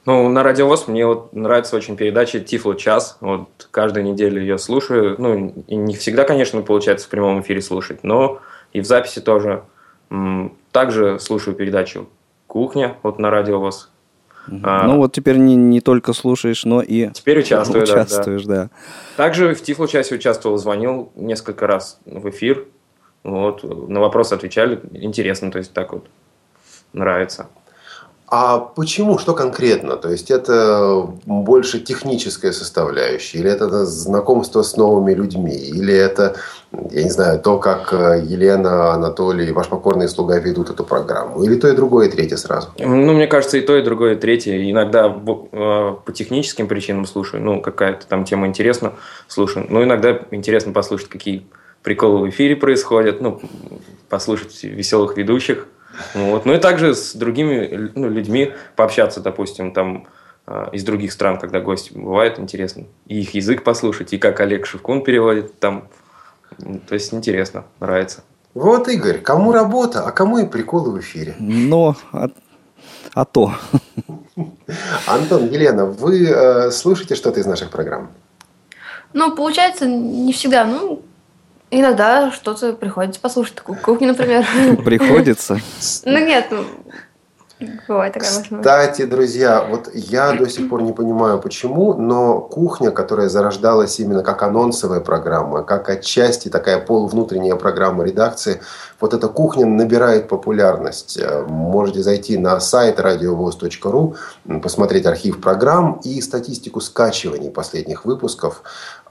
[0.05, 3.17] Ну, на Радио ВОЗ мне вот нравится очень передача «Тифло час».
[3.21, 5.17] Вот каждую неделю ее слушаю.
[5.19, 8.41] Ну, и не всегда, конечно, получается в прямом эфире слушать, но
[8.73, 9.65] и в записи тоже.
[10.73, 12.09] Также слушаю передачу
[12.47, 13.91] «Кухня» вот на Радио ВОЗ.
[14.63, 18.71] А, ну вот теперь не, не только слушаешь, но и теперь участвую, участвуешь, да, да.
[19.17, 22.67] Также в Тифло часе участвовал, звонил несколько раз в эфир.
[23.23, 24.81] Вот, на вопросы отвечали.
[24.93, 26.07] Интересно, то есть так вот
[26.93, 27.49] нравится.
[28.31, 29.19] А почему?
[29.19, 29.97] Что конкретно?
[29.97, 33.39] То есть это больше техническая составляющая?
[33.39, 35.57] Или это знакомство с новыми людьми?
[35.57, 36.37] Или это,
[36.93, 41.43] я не знаю, то, как э, Елена, Анатолий, ваш покорный слуга ведут эту программу?
[41.43, 42.69] Или то и другое, и третье сразу?
[42.79, 44.71] Ну, мне кажется, и то, и другое, и третье.
[44.71, 47.43] Иногда э, по техническим причинам слушаю.
[47.43, 48.93] Ну, какая-то там тема интересна,
[49.27, 49.67] слушаю.
[49.69, 51.49] Но иногда интересно послушать, какие
[51.83, 53.21] приколы в эфире происходят.
[53.21, 53.41] Ну,
[54.09, 55.67] послушать веселых ведущих–
[56.15, 56.47] вот.
[56.47, 60.07] Ну и также с другими ну, людьми пообщаться, допустим, там
[60.47, 62.85] а, из других стран, когда гости бывают, интересно.
[63.07, 65.89] И их язык послушать, и как Олег Шевкун переводит там.
[66.89, 68.23] То есть интересно, нравится.
[68.55, 71.37] Вот, Игорь, кому работа, а кому и приколы в эфире.
[71.39, 72.29] Но, а,
[73.15, 73.55] а то.
[75.07, 78.11] Антон, Елена, вы э, слушаете что-то из наших программ?
[79.13, 80.65] Ну, получается, не всегда.
[80.65, 81.03] Ну,
[81.71, 83.61] Иногда что-то приходится послушать.
[83.61, 84.45] Кухню, например.
[84.85, 85.61] Приходится?
[86.05, 86.65] Ну нет, ну,
[88.61, 94.23] Кстати, друзья, вот я до сих пор не понимаю, почему, но кухня, которая зарождалась именно
[94.23, 98.61] как анонсовая программа, как отчасти такая полувнутренняя программа редакции,
[98.99, 101.19] вот эта кухня набирает популярность.
[101.19, 108.63] Э, можете зайти на сайт radiovoz.ru, посмотреть архив программ и статистику скачиваний последних выпусков.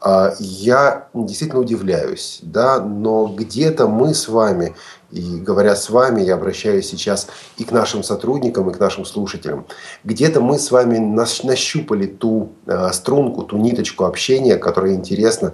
[0.01, 4.75] А, я действительно удивляюсь, да, но где-то мы с вами
[5.11, 9.65] и говоря с вами, я обращаюсь сейчас и к нашим сотрудникам, и к нашим слушателям.
[10.03, 15.53] Где-то мы с вами нащупали ту э, струнку, ту ниточку общения, которая интересна,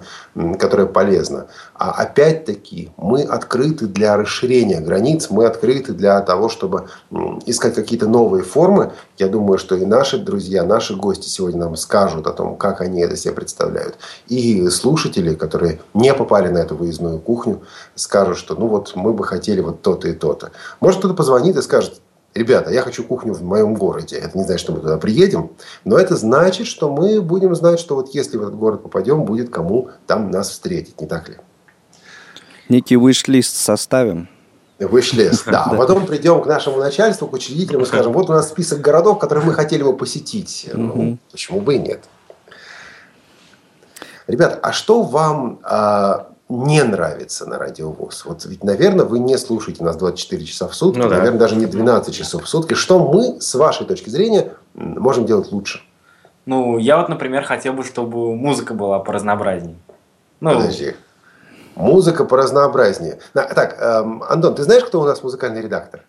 [0.58, 1.46] которая полезна.
[1.78, 6.88] А опять-таки мы открыты для расширения границ, мы открыты для того, чтобы
[7.44, 8.92] искать какие-то новые формы.
[9.18, 13.02] Я думаю, что и наши друзья, наши гости сегодня нам скажут о том, как они
[13.02, 13.96] это себе представляют.
[14.26, 17.62] И слушатели, которые не попали на эту выездную кухню,
[17.94, 20.52] скажут, что ну вот мы бы хотели вот то-то и то-то.
[20.80, 22.00] Может, кто-то позвонит и скажет,
[22.34, 24.16] ребята, я хочу кухню в моем городе.
[24.16, 25.50] Это не значит, что мы туда приедем,
[25.84, 29.50] но это значит, что мы будем знать, что вот если в этот город попадем, будет
[29.50, 31.36] кому там нас встретить, не так ли?
[32.68, 34.28] Некий виш-лист составим.
[34.78, 35.64] Виш-лист, да.
[35.70, 39.18] А потом придем к нашему начальству, к учредителям и скажем, вот у нас список городов,
[39.18, 40.68] которые мы хотели бы посетить.
[40.72, 42.04] Ну, почему бы и нет?
[44.26, 48.24] Ребята, а что вам а, не нравится на радиовоз.
[48.24, 51.18] Вот ведь, наверное, вы не слушаете нас 24 часа в сутки, ну, да.
[51.18, 52.74] наверное, даже не 12 часов в сутки.
[52.74, 55.80] Что мы, с вашей точки зрения, можем делать лучше?
[56.44, 59.76] Ну, я вот, например, хотел бы, чтобы музыка была поразнообразнее.
[60.40, 60.94] Ну, Подожди.
[61.76, 63.18] Музыка поразнообразнее.
[63.32, 66.04] Так, эм, Антон, ты знаешь, кто у нас музыкальный редактор?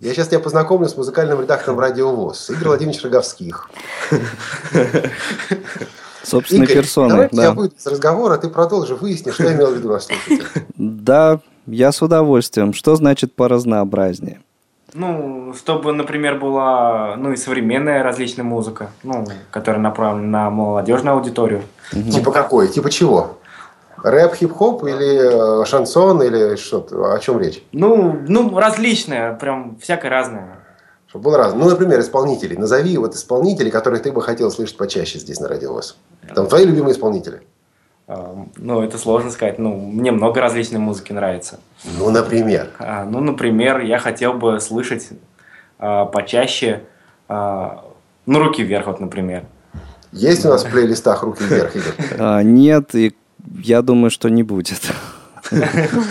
[0.00, 2.50] Я сейчас тебя познакомлю с музыкальным редактором Радио ВОЗ.
[2.50, 3.68] Игорь Владимирович Роговских.
[6.26, 7.10] собственной Игорь, персоной.
[7.10, 7.42] Давайте да.
[7.44, 10.44] я выйду из разговора, ты продолжи, выясни, что имел в виду наш слушатель.
[10.76, 12.74] Да, я с удовольствием.
[12.74, 14.40] Что значит по разнообразнее?
[14.94, 21.62] Ну, чтобы, например, была ну и современная различная музыка, ну, которая направлена на молодежную аудиторию.
[21.90, 22.68] Типа какой?
[22.68, 23.38] Типа чего?
[24.02, 27.14] Рэп, хип-хоп или э, шансон или что-то?
[27.14, 27.62] О чем речь?
[27.72, 30.58] Ну, ну, различное, прям всякое разное.
[31.08, 31.64] Чтобы было разное.
[31.64, 32.56] Ну, например, исполнители.
[32.56, 35.96] Назови вот исполнителей, которых ты бы хотел слышать почаще здесь на радиовоз.
[36.34, 37.42] Там твои любимые исполнители.
[38.06, 39.58] А, ну, это сложно сказать.
[39.58, 41.60] Ну, мне много различной музыки нравится.
[41.98, 42.70] Ну, например?
[42.78, 45.08] А, ну, например, я хотел бы слышать
[45.78, 46.82] а, почаще
[47.28, 49.46] ну, руки вверх, вот, например.
[50.12, 52.44] Есть у нас в плейлистах руки вверх, Игорь?
[52.44, 53.16] Нет, и
[53.62, 54.80] я думаю, что не будет.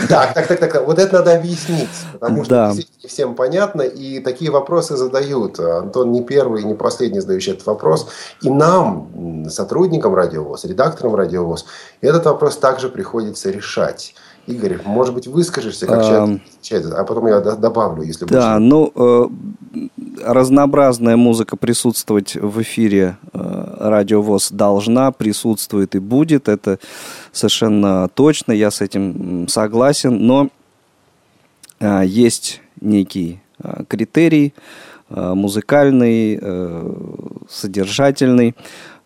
[0.10, 0.88] Так, так, так, так.
[0.88, 5.60] Вот это надо объяснить, потому что действительно всем понятно, и такие вопросы задают.
[5.60, 8.08] Антон не первый не последний задающий этот вопрос.
[8.42, 11.66] И нам, сотрудникам Радиовоз, редакторам Радиовоз,
[12.02, 14.16] этот вопрос также приходится решать.
[14.48, 19.26] Игорь, может быть, выскажешься, как человек, а потом я добавлю, если Да, ну, э,
[20.24, 26.48] разнообразная музыка присутствовать в эфире э, Радио ВОЗ должна, присутствует и будет.
[26.48, 26.78] Это
[27.36, 30.26] совершенно точно, я с этим согласен.
[30.26, 30.50] Но
[31.80, 34.54] э, есть некий э, критерий
[35.08, 36.42] музыкальный,
[37.48, 38.56] содержательный,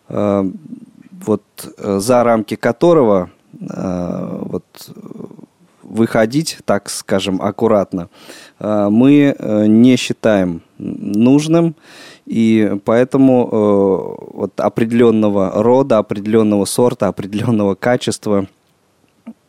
[0.08, 1.42] вот
[1.76, 4.64] за рамки которого вот
[5.90, 8.08] выходить, так скажем, аккуратно,
[8.58, 9.36] мы
[9.68, 11.74] не считаем нужным,
[12.30, 18.46] и поэтому э, вот определенного рода, определенного сорта, определенного качества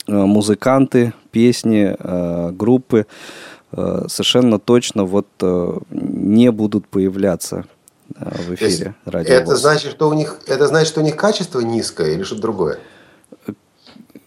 [0.08, 3.06] э, музыканты, песни, э, группы
[3.72, 7.66] э, совершенно точно вот э, не будут появляться
[8.16, 9.34] э, в эфире радио.
[9.36, 12.80] Это значит, что у них это значит, что у них качество низкое или что-то другое?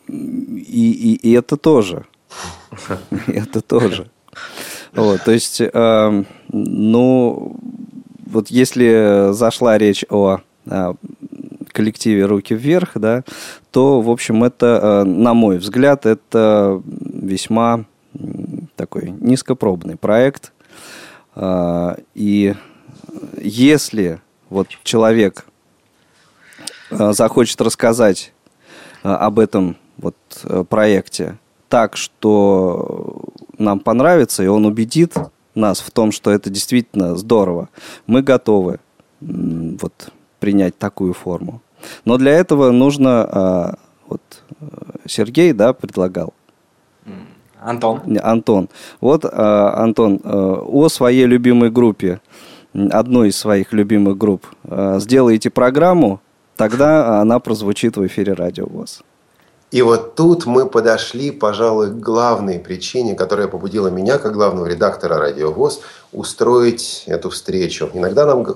[0.09, 2.07] И, и, и это тоже.
[3.26, 4.11] Это тоже.
[4.92, 7.57] Вот, то есть, э, ну,
[8.26, 10.94] вот если зашла речь о, о
[11.72, 13.24] коллективе «Руки вверх», да,
[13.70, 17.84] то, в общем, это, э, на мой взгляд, это весьма
[18.76, 20.52] такой низкопробный проект.
[21.34, 22.55] Э, и
[23.40, 25.46] если вот человек
[26.90, 28.32] э, захочет рассказать
[29.02, 31.38] э, об этом вот э, проекте
[31.74, 33.22] так, что
[33.59, 35.14] нам понравится, и он убедит
[35.57, 37.68] нас в том, что это действительно здорово,
[38.07, 38.78] мы готовы
[39.20, 41.62] вот, принять такую форму.
[42.05, 43.74] Но для этого нужно, а,
[44.07, 44.22] вот
[45.07, 46.32] Сергей, да, предлагал.
[47.61, 48.03] Антон.
[48.22, 48.68] Антон.
[49.01, 52.20] Вот, а, Антон, а, о своей любимой группе,
[52.72, 54.47] одной из своих любимых групп,
[54.99, 56.20] сделаете программу,
[56.57, 59.03] тогда она прозвучит в эфире Радио ВОЗ.
[59.74, 65.18] И вот тут мы подошли, пожалуй, к главной причине, которая побудила меня, как главного редактора
[65.18, 65.80] «Радио ВОЗ»,
[66.12, 67.90] устроить эту встречу.
[67.92, 68.46] Иногда нам,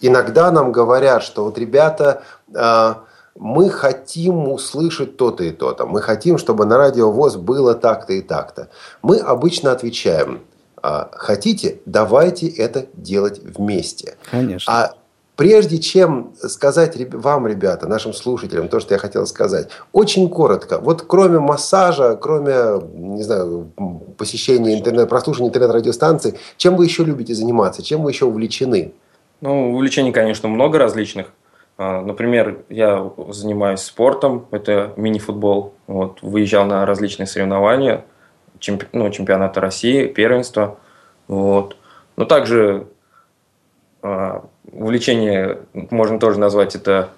[0.00, 2.22] иногда нам говорят, что вот, ребята,
[2.56, 3.04] а,
[3.38, 5.84] мы хотим услышать то-то и то-то.
[5.84, 8.70] Мы хотим, чтобы на радио ВОЗ было так-то и так-то.
[9.02, 10.40] Мы обычно отвечаем,
[10.82, 14.16] «А, хотите, давайте это делать вместе.
[14.30, 14.72] Конечно.
[14.72, 14.94] А
[15.42, 20.78] Прежде чем сказать вам, ребята, нашим слушателям, то, что я хотел сказать, очень коротко.
[20.78, 23.72] Вот кроме массажа, кроме, не знаю,
[24.16, 27.82] посещения интернет, прослушивания интернет-радиостанций, чем вы еще любите заниматься?
[27.82, 28.92] Чем вы еще увлечены?
[29.40, 31.32] Ну, увлечений, конечно, много различных.
[31.76, 35.74] А, например, я занимаюсь спортом, это мини-футбол.
[35.88, 38.04] Вот, выезжал на различные соревнования,
[38.60, 40.78] чемпи- ну, чемпионаты России, первенства.
[41.26, 41.76] Вот.
[42.16, 42.86] Но также
[44.02, 47.10] а, увлечение можно тоже назвать это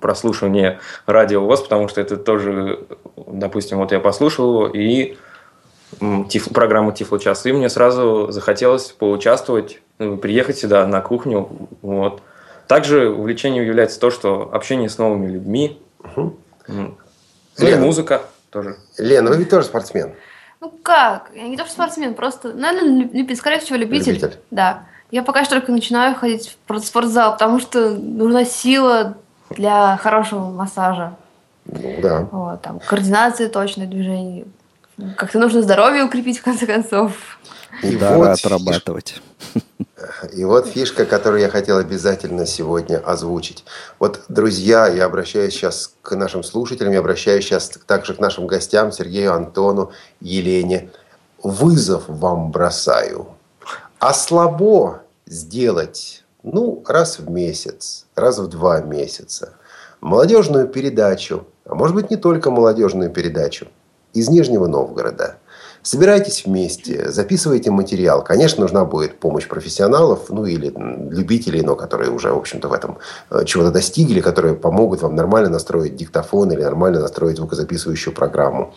[0.00, 2.80] прослушивание радио ВОЗ, потому что это тоже,
[3.16, 5.16] допустим, вот я послушал его, и
[6.28, 11.48] тиф, программу Тифло час, и мне сразу захотелось поучаствовать, ну, приехать сюда на кухню.
[11.82, 12.22] Вот.
[12.66, 16.36] Также увлечением является то, что общение с новыми людьми, угу.
[16.66, 16.96] ну
[17.58, 18.76] и музыка тоже.
[18.98, 20.12] Лена, вы ведь тоже спортсмен.
[20.60, 21.30] Ну как?
[21.34, 24.14] Я не то, что спортсмен, просто, наверное, любитель, скорее всего, любитель.
[24.14, 24.38] Любитель.
[24.50, 24.86] Да.
[25.10, 29.16] Я пока что только начинаю ходить в спортзал, потому что нужна сила
[29.50, 31.16] для хорошего массажа.
[31.64, 32.28] Ну, да.
[32.30, 34.46] Вот, там, координация точное движение.
[35.16, 37.12] Как-то нужно здоровье укрепить, в конце концов.
[37.82, 39.22] И Удары вот отрабатывать.
[40.32, 43.64] И вот фишка, которую я хотел обязательно сегодня озвучить.
[43.98, 48.92] Вот, друзья, я обращаюсь сейчас к нашим слушателям, я обращаюсь сейчас также к нашим гостям,
[48.92, 50.90] Сергею, Антону, Елене.
[51.42, 53.28] Вызов вам бросаю.
[53.98, 59.54] А слабо сделать, ну, раз в месяц, раз в два месяца,
[60.00, 63.66] молодежную передачу, а может быть не только молодежную передачу,
[64.12, 65.38] из Нижнего Новгорода–
[65.88, 68.22] Собирайтесь вместе, записывайте материал.
[68.22, 70.70] Конечно, нужна будет помощь профессионалов, ну или
[71.10, 72.98] любителей, но которые уже, в общем-то, в этом
[73.30, 78.74] э, чего-то достигли, которые помогут вам нормально настроить диктофон или нормально настроить звукозаписывающую программу,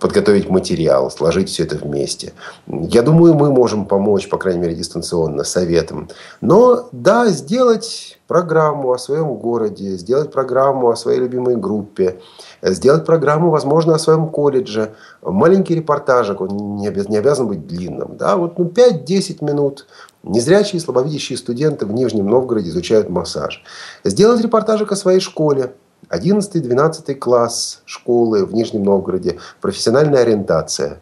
[0.00, 2.32] подготовить материал, сложить все это вместе.
[2.66, 6.08] Я думаю, мы можем помочь, по крайней мере, дистанционно, советом.
[6.40, 12.18] Но да, сделать программу о своем городе, сделать программу о своей любимой группе,
[12.62, 14.96] сделать программу, возможно, о своем колледже.
[15.22, 18.16] Маленький репортажик, он не обязан, не обязан быть длинным.
[18.16, 18.36] Да?
[18.36, 19.86] Вот, ну, 5-10 минут.
[20.24, 23.62] Незрячие, слабовидящие студенты в Нижнем Новгороде изучают массаж.
[24.02, 25.74] Сделать репортажик о своей школе.
[26.10, 29.38] 11-12 класс школы в Нижнем Новгороде.
[29.60, 31.00] Профессиональная ориентация.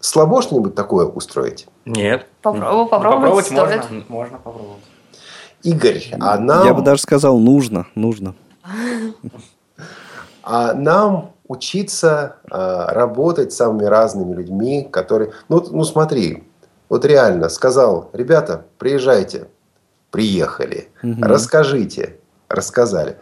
[0.00, 1.68] Слабо что-нибудь такое устроить?
[1.84, 2.26] Нет.
[2.42, 4.91] Попробовать, попробовать, попробовать можно, можно попробовать.
[5.62, 6.66] Игорь, а нам...
[6.66, 8.34] Я бы даже сказал, нужно, нужно.
[10.42, 15.32] А нам учиться а, работать с самыми разными людьми, которые...
[15.48, 16.44] Ну, ну смотри,
[16.88, 19.48] вот реально сказал, ребята, приезжайте,
[20.10, 21.16] приехали, угу.
[21.22, 22.16] расскажите,
[22.48, 23.16] рассказали.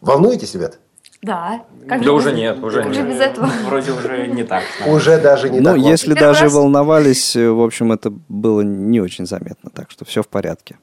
[0.00, 0.78] Волнуетесь, ребят?
[1.22, 1.64] Да.
[1.88, 2.96] Как да же уже нет, уже как нет.
[2.96, 3.48] же без этого?
[3.66, 4.62] Вроде уже не так.
[4.86, 5.76] Уже даже не ну, так.
[5.78, 10.28] Ну, если даже волновались, в общем, это было не очень заметно, так что все в
[10.28, 10.76] порядке.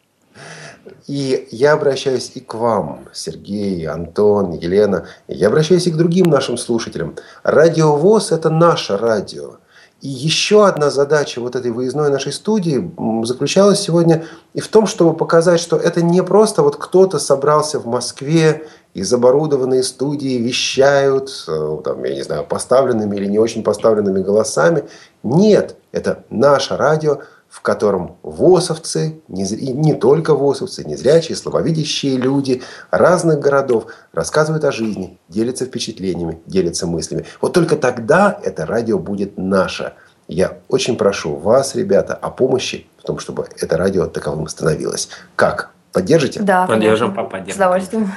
[1.07, 5.05] И я обращаюсь и к вам, Сергей, Антон, Елена.
[5.27, 7.15] Я обращаюсь и к другим нашим слушателям.
[7.43, 9.57] Радио ВОЗ– это наше радио.
[10.01, 12.91] И еще одна задача вот этой выездной нашей студии
[13.23, 14.25] заключалась сегодня
[14.55, 19.13] и в том, чтобы показать, что это не просто вот кто-то собрался в Москве из
[19.13, 24.85] оборудованной студии вещают, э, там, я не знаю, поставленными или не очень поставленными голосами.
[25.21, 27.19] Нет, это наше радио,
[27.51, 35.19] в котором ВОСовцы, не, не только ВОСовцы, незрячие, слабовидящие люди разных городов рассказывают о жизни,
[35.27, 37.25] делятся впечатлениями, делятся мыслями.
[37.41, 39.93] Вот только тогда это радио будет наше.
[40.29, 45.09] Я очень прошу вас, ребята, о помощи в том, чтобы это радио таковым становилось.
[45.35, 45.71] Как?
[45.91, 46.41] Поддержите?
[46.41, 47.13] Да, поддержим.
[47.13, 47.51] Поддержим.
[47.51, 48.13] С удовольствием.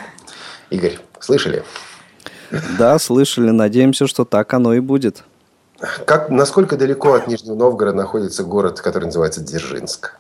[0.71, 1.65] Игорь, слышали?
[2.79, 3.51] Да, слышали.
[3.51, 5.25] Надеемся, что так оно и будет.
[6.07, 10.19] Как, насколько далеко от Нижнего Новгорода находится город, который называется Дзержинск?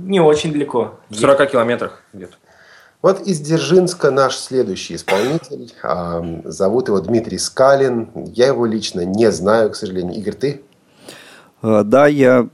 [0.00, 0.98] Не очень далеко.
[1.10, 2.36] В 40 километрах где-то.
[3.00, 5.72] Вот из Дзержинска наш следующий исполнитель.
[5.82, 8.10] А, зовут его Дмитрий Скалин.
[8.34, 10.14] Я его лично не знаю, к сожалению.
[10.14, 10.62] Игорь, ты?
[11.62, 12.48] А, да, я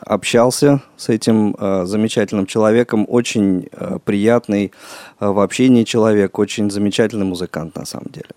[0.00, 3.04] общался с этим э, замечательным человеком.
[3.08, 4.72] Очень э, приятный
[5.20, 8.28] э, в общении человек, очень замечательный музыкант на самом деле.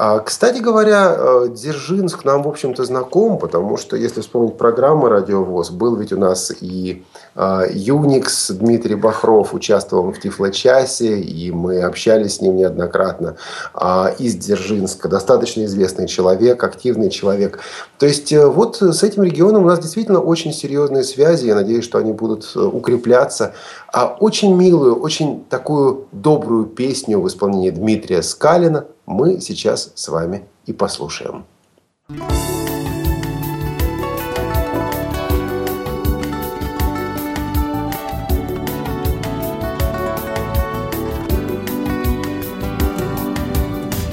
[0.00, 5.70] А, кстати говоря, э, Дзержинск нам, в общем-то, знаком, потому что, если вспомнить программы «Радиовоз»,
[5.70, 7.02] был ведь у нас и
[7.34, 13.38] а, Юникс Дмитрий Бахров участвовал в Тифлочасе, и мы общались с ним неоднократно.
[13.74, 17.58] А, из Дзержинска достаточно известный человек, активный человек.
[17.98, 21.46] То есть, э, вот с этим регионом у нас действительно очень серьезные связи.
[21.46, 23.52] Я надеюсь, что они будут э, укрепляться.
[23.92, 30.44] А очень милую, очень такую добрую песню в исполнении Дмитрия Скалина– мы сейчас с вами
[30.66, 31.46] и послушаем.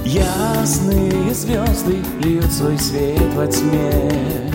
[0.06, 4.52] Ясные звезды льют свой свет во тьме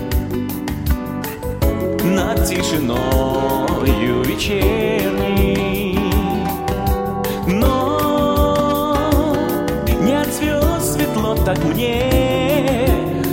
[2.03, 5.70] Над тишиною вечерней
[11.55, 12.89] так мне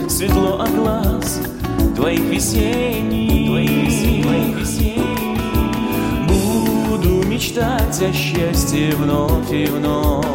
[0.10, 1.40] светло от глаз
[1.96, 3.48] твоих весенних,
[4.24, 5.38] твоих весенних.
[6.28, 10.26] Буду мечтать о счастье вновь и вновь,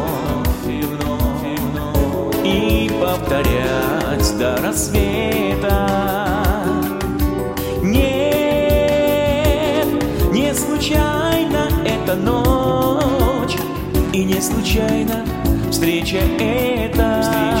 [0.65, 5.89] и вновь, и вновь, и повторять до рассвета.
[7.81, 8.77] Нет,
[10.31, 13.57] не случайно эта ночь,
[14.13, 15.25] и не случайно
[15.69, 17.19] встреча эта.
[17.21, 17.52] Встреча, встреча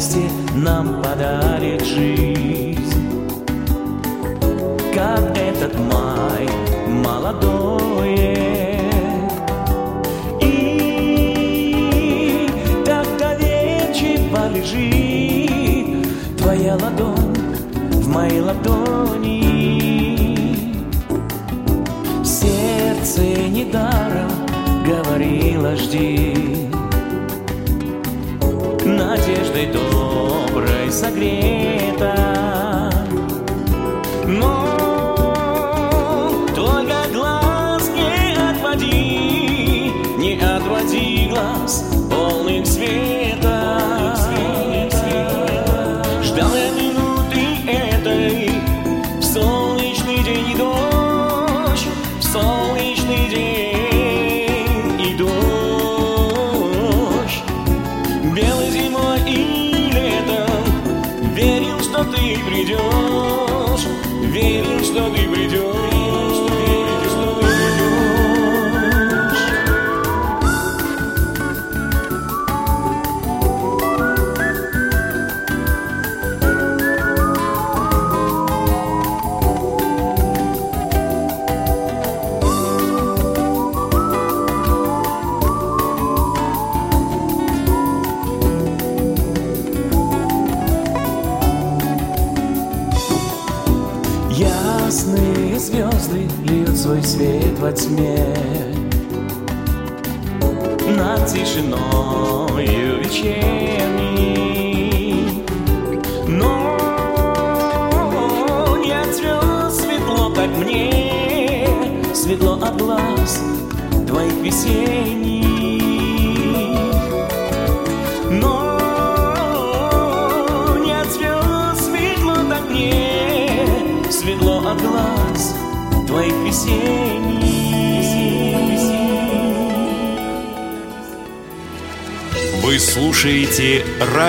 [0.00, 2.80] счастье нам подарит жизнь.
[4.94, 6.48] Как этот май
[7.04, 8.78] молодое.
[10.40, 12.48] И
[12.84, 16.06] так доверчиво лежит
[16.38, 17.36] Твоя ладонь
[17.92, 19.44] в моей ладони.
[22.24, 24.30] Сердце недаром
[24.86, 26.49] говорило жди
[30.90, 31.79] sagriento.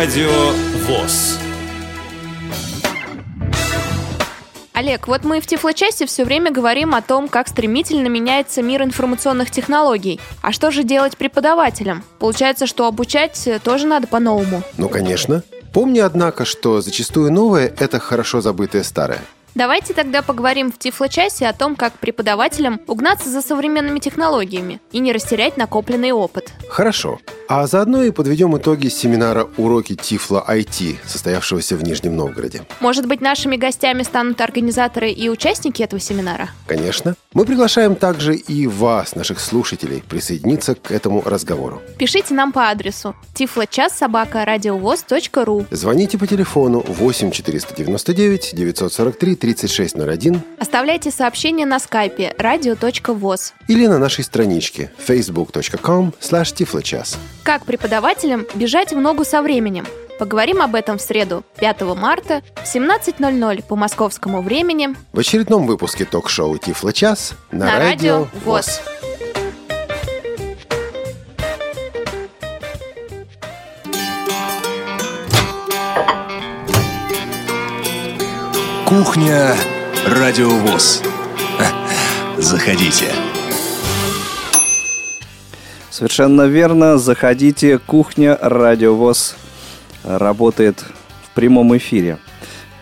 [0.02, 0.32] Радио
[0.88, 1.38] ВОЗ.
[4.74, 9.52] Олег, вот мы в Тифлочасе все время говорим о том, как стремительно меняется мир информационных
[9.52, 10.20] технологий.
[10.42, 12.04] А что же делать преподавателям?
[12.18, 14.64] Получается, что обучать э, тоже надо по-новому.
[14.76, 15.44] Ну, конечно.
[15.72, 19.22] Помни, однако, что зачастую новое– это хорошо забытое старое.
[19.54, 25.14] Давайте тогда поговорим в Тифлочасе о том, как преподавателям угнаться за современными технологиями и не
[25.14, 26.54] растерять накопленный опыт.
[26.70, 27.20] Хорошо.
[27.54, 32.64] А заодно и подведем итоги семинара «Уроки Тифла IT», состоявшегося в Нижнем Новгороде.
[32.80, 36.50] Может быть, нашими гостями станут организаторы и участники этого семинара?
[36.66, 37.16] Конечно.
[37.34, 41.82] Мы приглашаем также и вас, наших слушателей, присоединиться к этому разговору.
[41.98, 43.16] Пишите нам по адресу
[45.44, 45.66] ру.
[45.72, 53.52] Звоните по телефону 8 499 943 3601 Оставляйте сообщения на скайпе radio.voz.
[53.68, 57.18] или на нашей страничке facebook.com slash tifloчас.
[57.44, 59.86] Как преподавателям бежать в ногу со временем?
[60.20, 66.06] Поговорим об этом в среду, 5 марта, в 17.00 по московскому времени В очередном выпуске
[66.06, 68.82] ток-шоу «Тифло час» на, на радио ВОЗ.
[78.86, 79.56] Кухня
[80.06, 81.02] Радиовоз.
[82.38, 83.31] Заходите.
[85.92, 86.98] Совершенно верно.
[86.98, 87.78] Заходите.
[87.78, 89.36] Кухня Радиовоз
[90.06, 90.86] работает
[91.26, 92.18] в прямом эфире.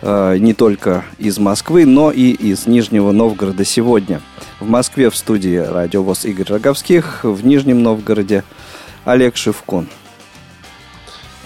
[0.00, 4.22] Э, Не только из Москвы, но и из Нижнего Новгорода сегодня.
[4.60, 8.44] В Москве в студии Радиовоз Игорь Роговских, в Нижнем Новгороде
[9.04, 9.88] Олег Шевкун.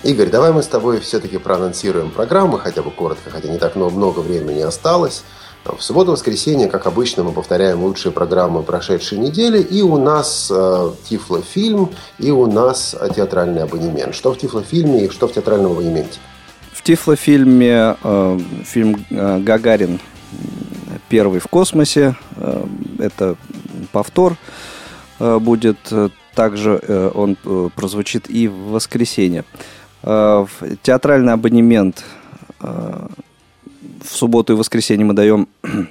[0.03, 4.21] Игорь, давай мы с тобой все-таки проанонсируем программу, хотя бы коротко, хотя не так много
[4.21, 5.25] времени осталось.
[5.65, 9.63] В субботу-воскресенье, как обычно, мы повторяем лучшие программы прошедшей недели.
[9.63, 11.89] И у нас э, Тифлофильм,
[12.19, 14.15] и у нас театральный абонемент.
[14.15, 16.19] Что в Тифлофильме и что в театральном абонементе?
[16.73, 20.01] В Тифлофильме э, фильм э, «Гагарин.
[21.09, 22.15] Первый в космосе».
[22.37, 22.67] Э,
[22.99, 23.37] это
[23.91, 24.37] повтор
[25.19, 25.79] э, будет.
[26.35, 27.37] Также он
[27.77, 29.45] прозвучит и в воскресенье.
[30.03, 30.49] В
[30.83, 32.03] театральный абонемент
[34.05, 35.49] в субботу и воскресенье мы даем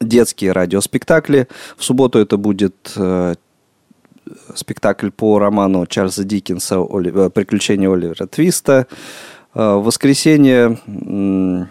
[0.00, 1.48] детские радиоспектакли.
[1.76, 3.34] В субботу это будет э,
[4.54, 8.86] спектакль по роману Чарльза Диккенса «Оли- э, «Приключения Оливера Твиста».
[9.54, 11.68] Э, В воскресенье м,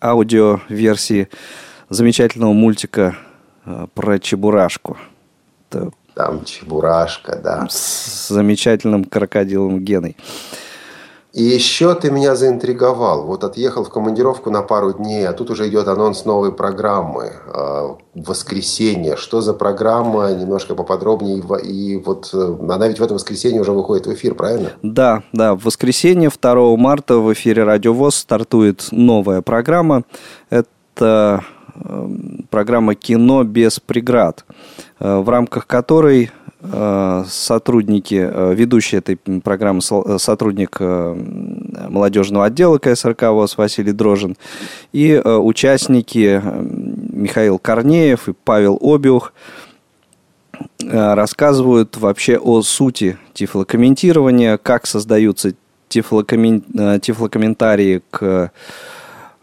[0.00, 1.28] аудиоверсии
[1.88, 3.16] замечательного мультика
[3.66, 4.96] э, про Чебурашку.
[5.68, 7.66] Это Там Чебурашка, да.
[7.68, 10.16] с замечательным крокодилом Геной.
[11.32, 13.24] И еще ты меня заинтриговал.
[13.24, 17.32] Вот отъехал в командировку на пару дней, а тут уже идет анонс новой программы.
[17.46, 19.16] э, Воскресенье.
[19.16, 20.32] Что за программа?
[20.32, 21.38] Немножко поподробнее.
[21.38, 24.70] И во- И вот э, она ведь в это воскресенье уже выходит в эфир, правильно?
[24.82, 30.02] Да, да, в воскресенье 2 марта в эфире Радио ВОЗ стартует новая программа.
[30.50, 31.44] Это
[31.84, 34.44] эм, программа «Кино без преград»,
[34.98, 36.39] э, в рамках которой э,
[37.28, 41.14] сотрудники, э, ведущий этой программы э, сотрудник э,
[41.88, 44.36] молодежного отдела КСРК ВОЗ Василий Дрожин
[44.92, 46.62] и э, участники э,
[47.12, 49.32] Михаил Корнеев и Павел Обиух
[50.82, 55.54] э, рассказывают вообще о сути тифлокомментирования, как создаются
[55.88, 58.50] тифлокоммен- э, тифлокомментарии к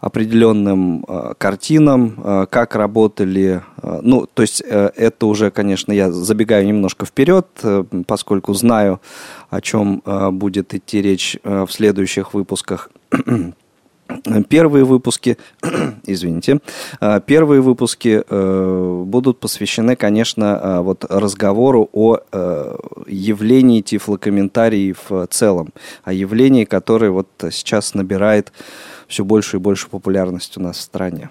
[0.00, 6.12] определенным э, картинам, э, как работали, э, ну, то есть э, это уже, конечно, я
[6.12, 9.00] забегаю немножко вперед, э, поскольку знаю,
[9.50, 12.90] о чем э, будет идти речь э, в следующих выпусках.
[14.48, 15.36] Первые выпуски,
[16.06, 16.60] извините,
[17.00, 22.18] э, первые выпуски э, будут посвящены, конечно, э, вот разговору о
[23.06, 25.72] явлении тифлокомментарий в целом,
[26.04, 28.52] о явлении, которое вот сейчас набирает
[29.08, 31.30] все больше и больше популярность у нас в стране.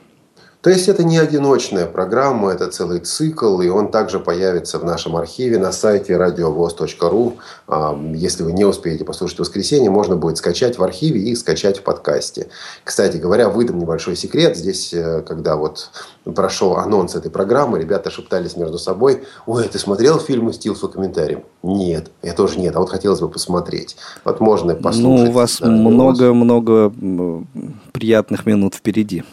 [0.62, 5.16] То есть это не одиночная программа, это целый цикл, и он также появится в нашем
[5.16, 7.38] архиве на сайте радиовоз.ру.
[7.68, 11.78] А, если вы не успеете послушать в воскресенье, можно будет скачать в архиве и скачать
[11.78, 12.50] в подкасте.
[12.84, 14.58] Кстати говоря, выдам небольшой секрет.
[14.58, 15.92] Здесь, э, когда вот
[16.36, 21.44] прошел анонс этой программы, ребята шептались между собой, ой, ты смотрел фильмы с Тилфа комментарием?
[21.62, 23.96] Нет, я тоже нет, а вот хотелось бы посмотреть.
[24.26, 25.26] Вот можно послушать.
[25.26, 26.92] Ну, у вас много-много
[27.98, 29.24] приятных минут впереди.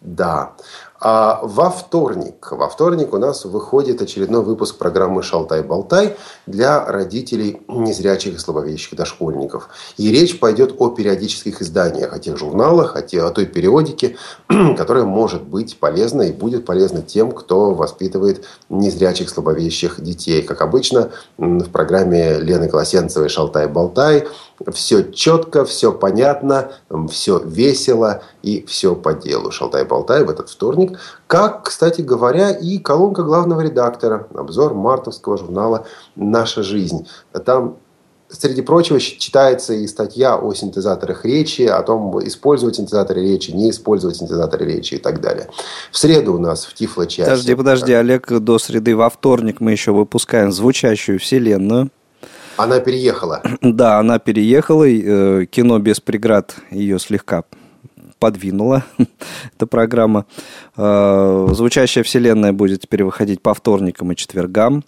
[0.00, 0.52] Да.
[1.00, 8.34] А во вторник, во вторник у нас выходит очередной выпуск программы «Шалтай-болтай» для родителей незрячих
[8.34, 9.68] и слабовидящих дошкольников.
[9.96, 14.16] И речь пойдет о периодических изданиях, о тех журналах, о, те, о той периодике,
[14.48, 20.42] которая может быть полезна и будет полезна тем, кто воспитывает незрячих слабовидящих детей.
[20.42, 24.26] Как обычно, в программе Лены Колосенцевой «Шалтай-болтай»
[24.72, 26.72] все четко, все понятно,
[27.10, 29.50] все весело и все по делу.
[29.50, 30.87] Шалтай-болтай в этот вторник.
[31.26, 34.26] Как, кстати говоря, и колонка главного редактора.
[34.34, 35.86] Обзор мартовского журнала
[36.16, 37.06] «Наша жизнь».
[37.44, 37.76] Там
[38.30, 44.18] Среди прочего, читается и статья о синтезаторах речи, о том, использовать синтезаторы речи, не использовать
[44.18, 45.48] синтезаторы речи и так далее.
[45.90, 47.30] В среду у нас в Тифло часе.
[47.30, 51.88] Подожди, подожди, Олег, до среды во вторник мы еще выпускаем звучащую вселенную.
[52.58, 53.42] Она переехала.
[53.62, 54.86] Да, она переехала.
[54.86, 57.44] Э, кино без преград ее слегка
[58.18, 58.84] подвинула
[59.54, 60.26] эта программа.
[60.76, 64.84] Э, звучащая вселенная будет теперь выходить по вторникам и четвергам.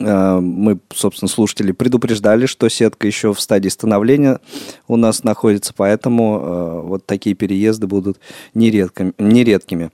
[0.00, 4.40] Э, мы, собственно, слушатели предупреждали, что сетка еще в стадии становления
[4.86, 8.18] у нас находится, поэтому вот такие переезды будут
[8.54, 9.90] нередкими.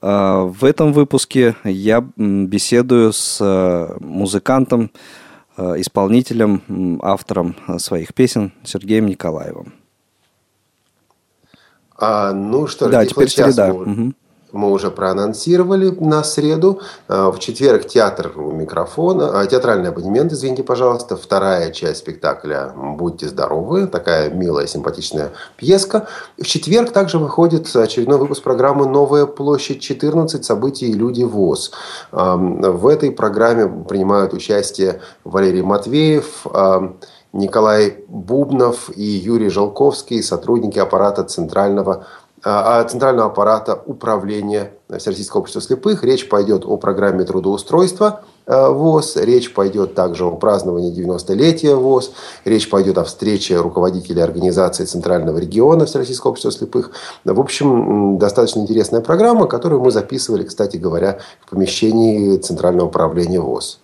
[0.00, 4.90] В этом выпуске я беседую с музыкантом,
[5.60, 9.74] Э, исполнителем, автором э, своих песен Сергеем Николаевым.
[12.00, 13.72] А, ну что да, теперь среда.
[13.72, 14.12] Мы, угу
[14.52, 16.80] мы уже проанонсировали на среду.
[17.08, 21.16] А, в четверг театр у микрофона, а, театральный абонемент, извините, пожалуйста.
[21.16, 23.86] Вторая часть спектакля «Будьте здоровы».
[23.86, 26.08] Такая милая, симпатичная пьеска.
[26.38, 30.44] В четверг также выходит очередной выпуск программы «Новая площадь 14.
[30.44, 31.72] События и люди ВОЗ».
[32.12, 36.46] В этой программе принимают участие Валерий Матвеев,
[37.32, 42.06] Николай Бубнов и Юрий Желковский, сотрудники аппарата Центрального
[42.42, 46.02] а, центрального аппарата управления Всероссийского общества слепых.
[46.02, 52.12] Речь пойдет о программе трудоустройства а, ВОЗ, речь пойдет также о праздновании 90-летия ВОЗ,
[52.46, 56.92] речь пойдет о встрече руководителей организации Центрального региона Всероссийского общества слепых.
[57.26, 63.80] В общем, достаточно интересная программа, которую мы записывали, кстати говоря, в помещении Центрального управления ВОЗ.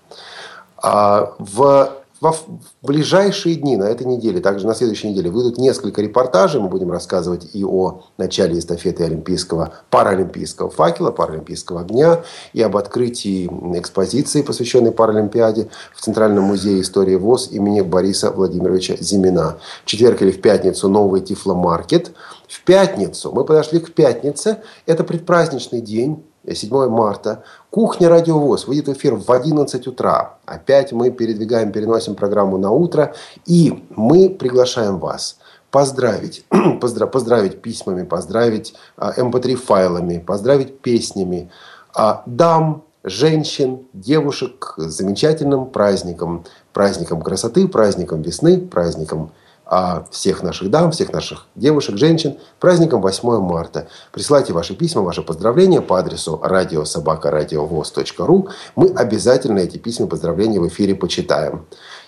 [0.82, 1.90] А в
[2.20, 2.34] во
[2.82, 6.60] ближайшие дни, на этой неделе, также на следующей неделе, выйдут несколько репортажей.
[6.60, 13.46] Мы будем рассказывать и о начале эстафеты Олимпийского, паралимпийского факела, паралимпийского огня, и об открытии
[13.78, 19.58] экспозиции, посвященной Паралимпиаде в Центральном музее истории ВОЗ имени Бориса Владимировича Зимина.
[19.84, 22.12] В четверг или в пятницу новый Тифломаркет.
[22.48, 27.42] В пятницу, мы подошли к пятнице, это предпраздничный день, 7 марта.
[27.70, 30.38] Кухня Радиовоз выйдет в эфир в 11 утра.
[30.44, 33.14] Опять мы передвигаем, переносим программу на утро.
[33.46, 35.38] И мы приглашаем вас
[35.70, 36.44] поздравить,
[36.80, 41.50] поздравить, поздравить письмами, поздравить mp3 а, файлами, поздравить песнями
[41.94, 46.44] а, дам, женщин, девушек с замечательным праздником.
[46.72, 49.32] Праздником красоты, праздником весны, праздником
[49.66, 53.88] а всех наших дам, всех наших девушек, женщин праздником 8 марта.
[54.12, 58.48] Присылайте ваши письма, ваши поздравления по адресу радиособакарадиовоз.ру.
[58.76, 61.66] Мы обязательно эти письма поздравления в эфире почитаем.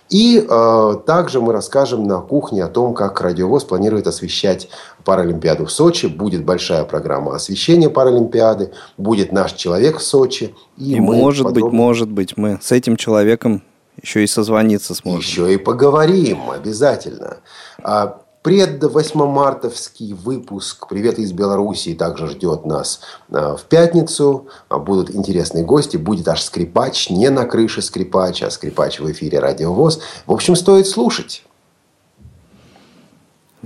[0.09, 4.69] И э, также мы расскажем на кухне о том, как Радиовоз планирует освещать
[5.05, 6.07] Паралимпиаду в Сочи.
[6.07, 8.73] Будет большая программа освещения Паралимпиады.
[8.97, 10.55] Будет наш человек в Сочи.
[10.79, 11.71] И, и может подробно...
[11.71, 13.63] быть, может быть, мы с этим человеком
[14.09, 15.21] еще и созвониться сможем.
[15.21, 17.39] Еще и поговорим обязательно.
[17.83, 23.01] А пред 8 мартовский выпуск «Привет из Белоруссии» также ждет нас
[23.31, 24.49] а, в пятницу.
[24.69, 25.99] А, будут интересные гости.
[25.99, 27.11] Будет аж скрипач.
[27.11, 30.01] Не на крыше скрипач, а скрипач в эфире «Радиовоз».
[30.27, 31.45] В общем, стоит слушать.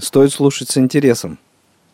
[0.01, 1.39] Стоит слушать с интересом.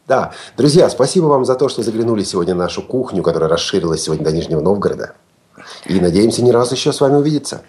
[0.06, 0.32] Да.
[0.56, 4.32] Друзья, спасибо вам за то, что заглянули сегодня на нашу кухню, которая расширилась сегодня до
[4.32, 5.14] Нижнего Новгорода.
[5.84, 7.62] И надеемся не раз еще с вами увидеться.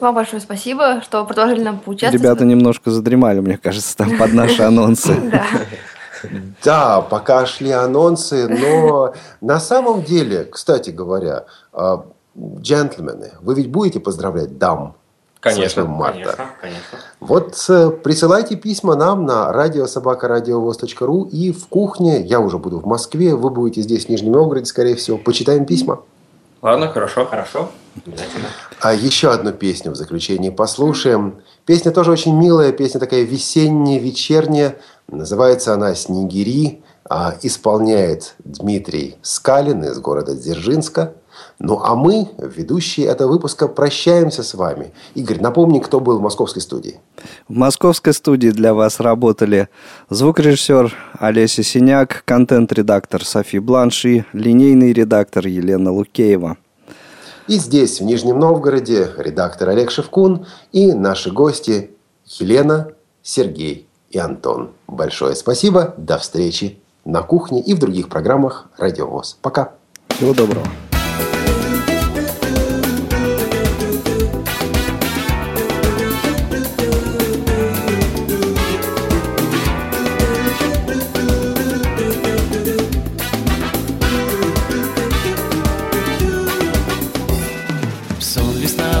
[0.00, 2.22] Вам большое спасибо, что продолжили нам поучаствовать.
[2.22, 5.14] Ребята немножко задремали, мне кажется, там под наши анонсы.
[6.64, 7.00] Да.
[7.02, 12.04] Пока шли анонсы, но на самом деле, кстати говоря, а,
[12.36, 14.96] джентльмены, вы ведь будете поздравлять дам?
[15.40, 16.18] Конечно, с 8 марта.
[16.18, 16.98] Конечно, конечно.
[17.20, 23.34] Вот э, присылайте письма нам на радиособакарадиовоз.ру и в кухне, я уже буду в Москве,
[23.34, 26.02] вы будете здесь, в Нижнем Новгороде, скорее всего, почитаем письма.
[26.62, 27.26] Ладно, хорошо.
[27.26, 27.70] Хорошо.
[28.06, 28.48] Обязательно.
[28.80, 31.42] А еще одну песню в заключении послушаем.
[31.66, 34.76] Песня тоже очень милая, песня такая весенняя, вечерняя.
[35.08, 36.82] Называется она «Снегири».
[37.08, 41.14] А исполняет Дмитрий Скалин из города Дзержинска.
[41.58, 44.92] Ну а мы, ведущие этого выпуска, прощаемся с вами.
[45.14, 47.00] Игорь, напомни, кто был в московской студии.
[47.48, 49.68] В московской студии для вас работали
[50.08, 56.56] звукорежиссер Олеся Синяк, контент-редактор Софи Бланш и линейный редактор Елена Лукеева.
[57.48, 61.90] И здесь, в Нижнем Новгороде, редактор Олег Шевкун и наши гости
[62.26, 64.70] Елена, Сергей и Антон.
[64.86, 65.94] Большое спасибо.
[65.96, 69.38] До встречи на кухне и в других программах Радиовоз.
[69.42, 69.72] Пока.
[70.08, 70.66] Всего доброго.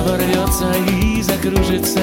[0.06, 2.00] Ворвется и закружится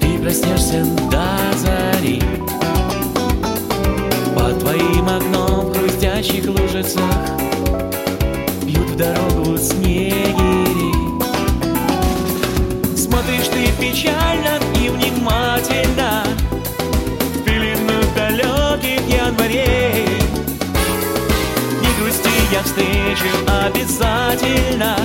[0.00, 2.22] Ты проснешься до зари.
[4.36, 6.00] Под твоим окном в
[6.48, 7.37] лужицах
[8.98, 10.92] дорогу снегири
[12.96, 16.24] Смотришь ты печально и внимательно
[17.34, 20.08] В пелену далеких январей
[21.80, 24.96] не грусти, я встречу обязательно.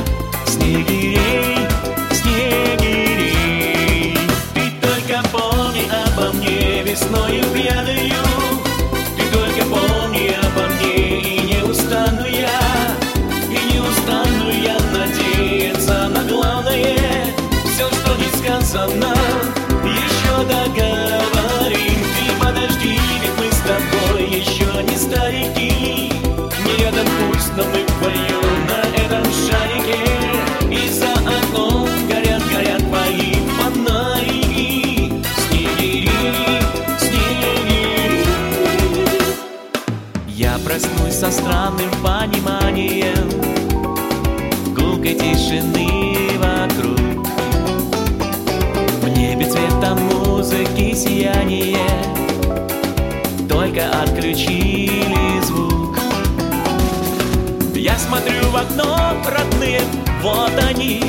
[0.47, 1.67] Снегирей,
[2.11, 3.37] снегирей
[4.55, 8.52] Ты только помни обо мне весною пьяную
[18.74, 19.13] сказано,
[19.86, 21.99] еще договорим.
[22.15, 26.11] Ты подожди, ведь мы с тобой еще не старики.
[26.65, 29.99] Не рядом пусть, но мы вдвоем на этом шарике.
[30.71, 36.09] И за окном горят, горят твои фонарики Снегири,
[36.97, 38.26] снегири.
[40.28, 43.30] Я проснусь со странным пониманием
[44.74, 46.02] Гулкой тишины
[58.07, 59.81] смотрю в окно, родные,
[60.21, 61.03] вот они.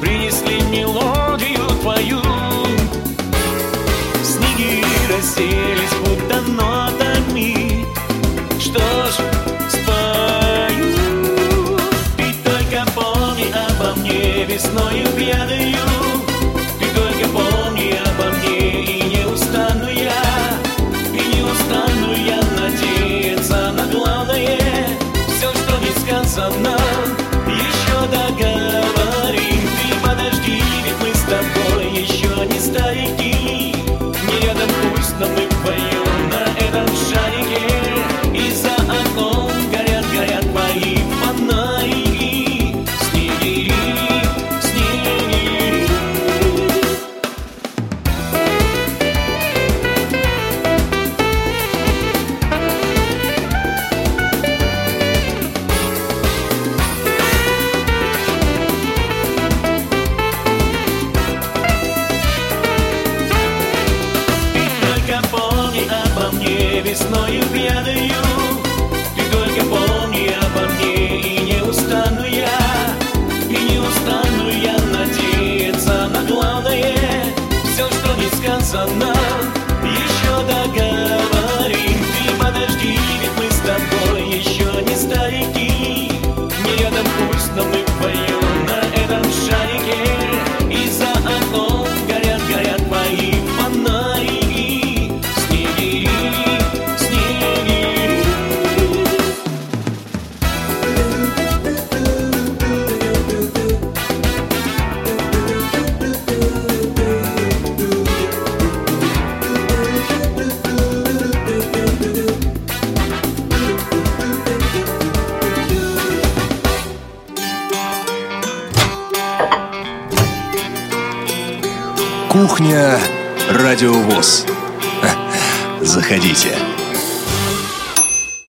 [0.00, 2.20] Принесли мелодию твою.
[4.22, 6.73] Снеги расселись, будто нотами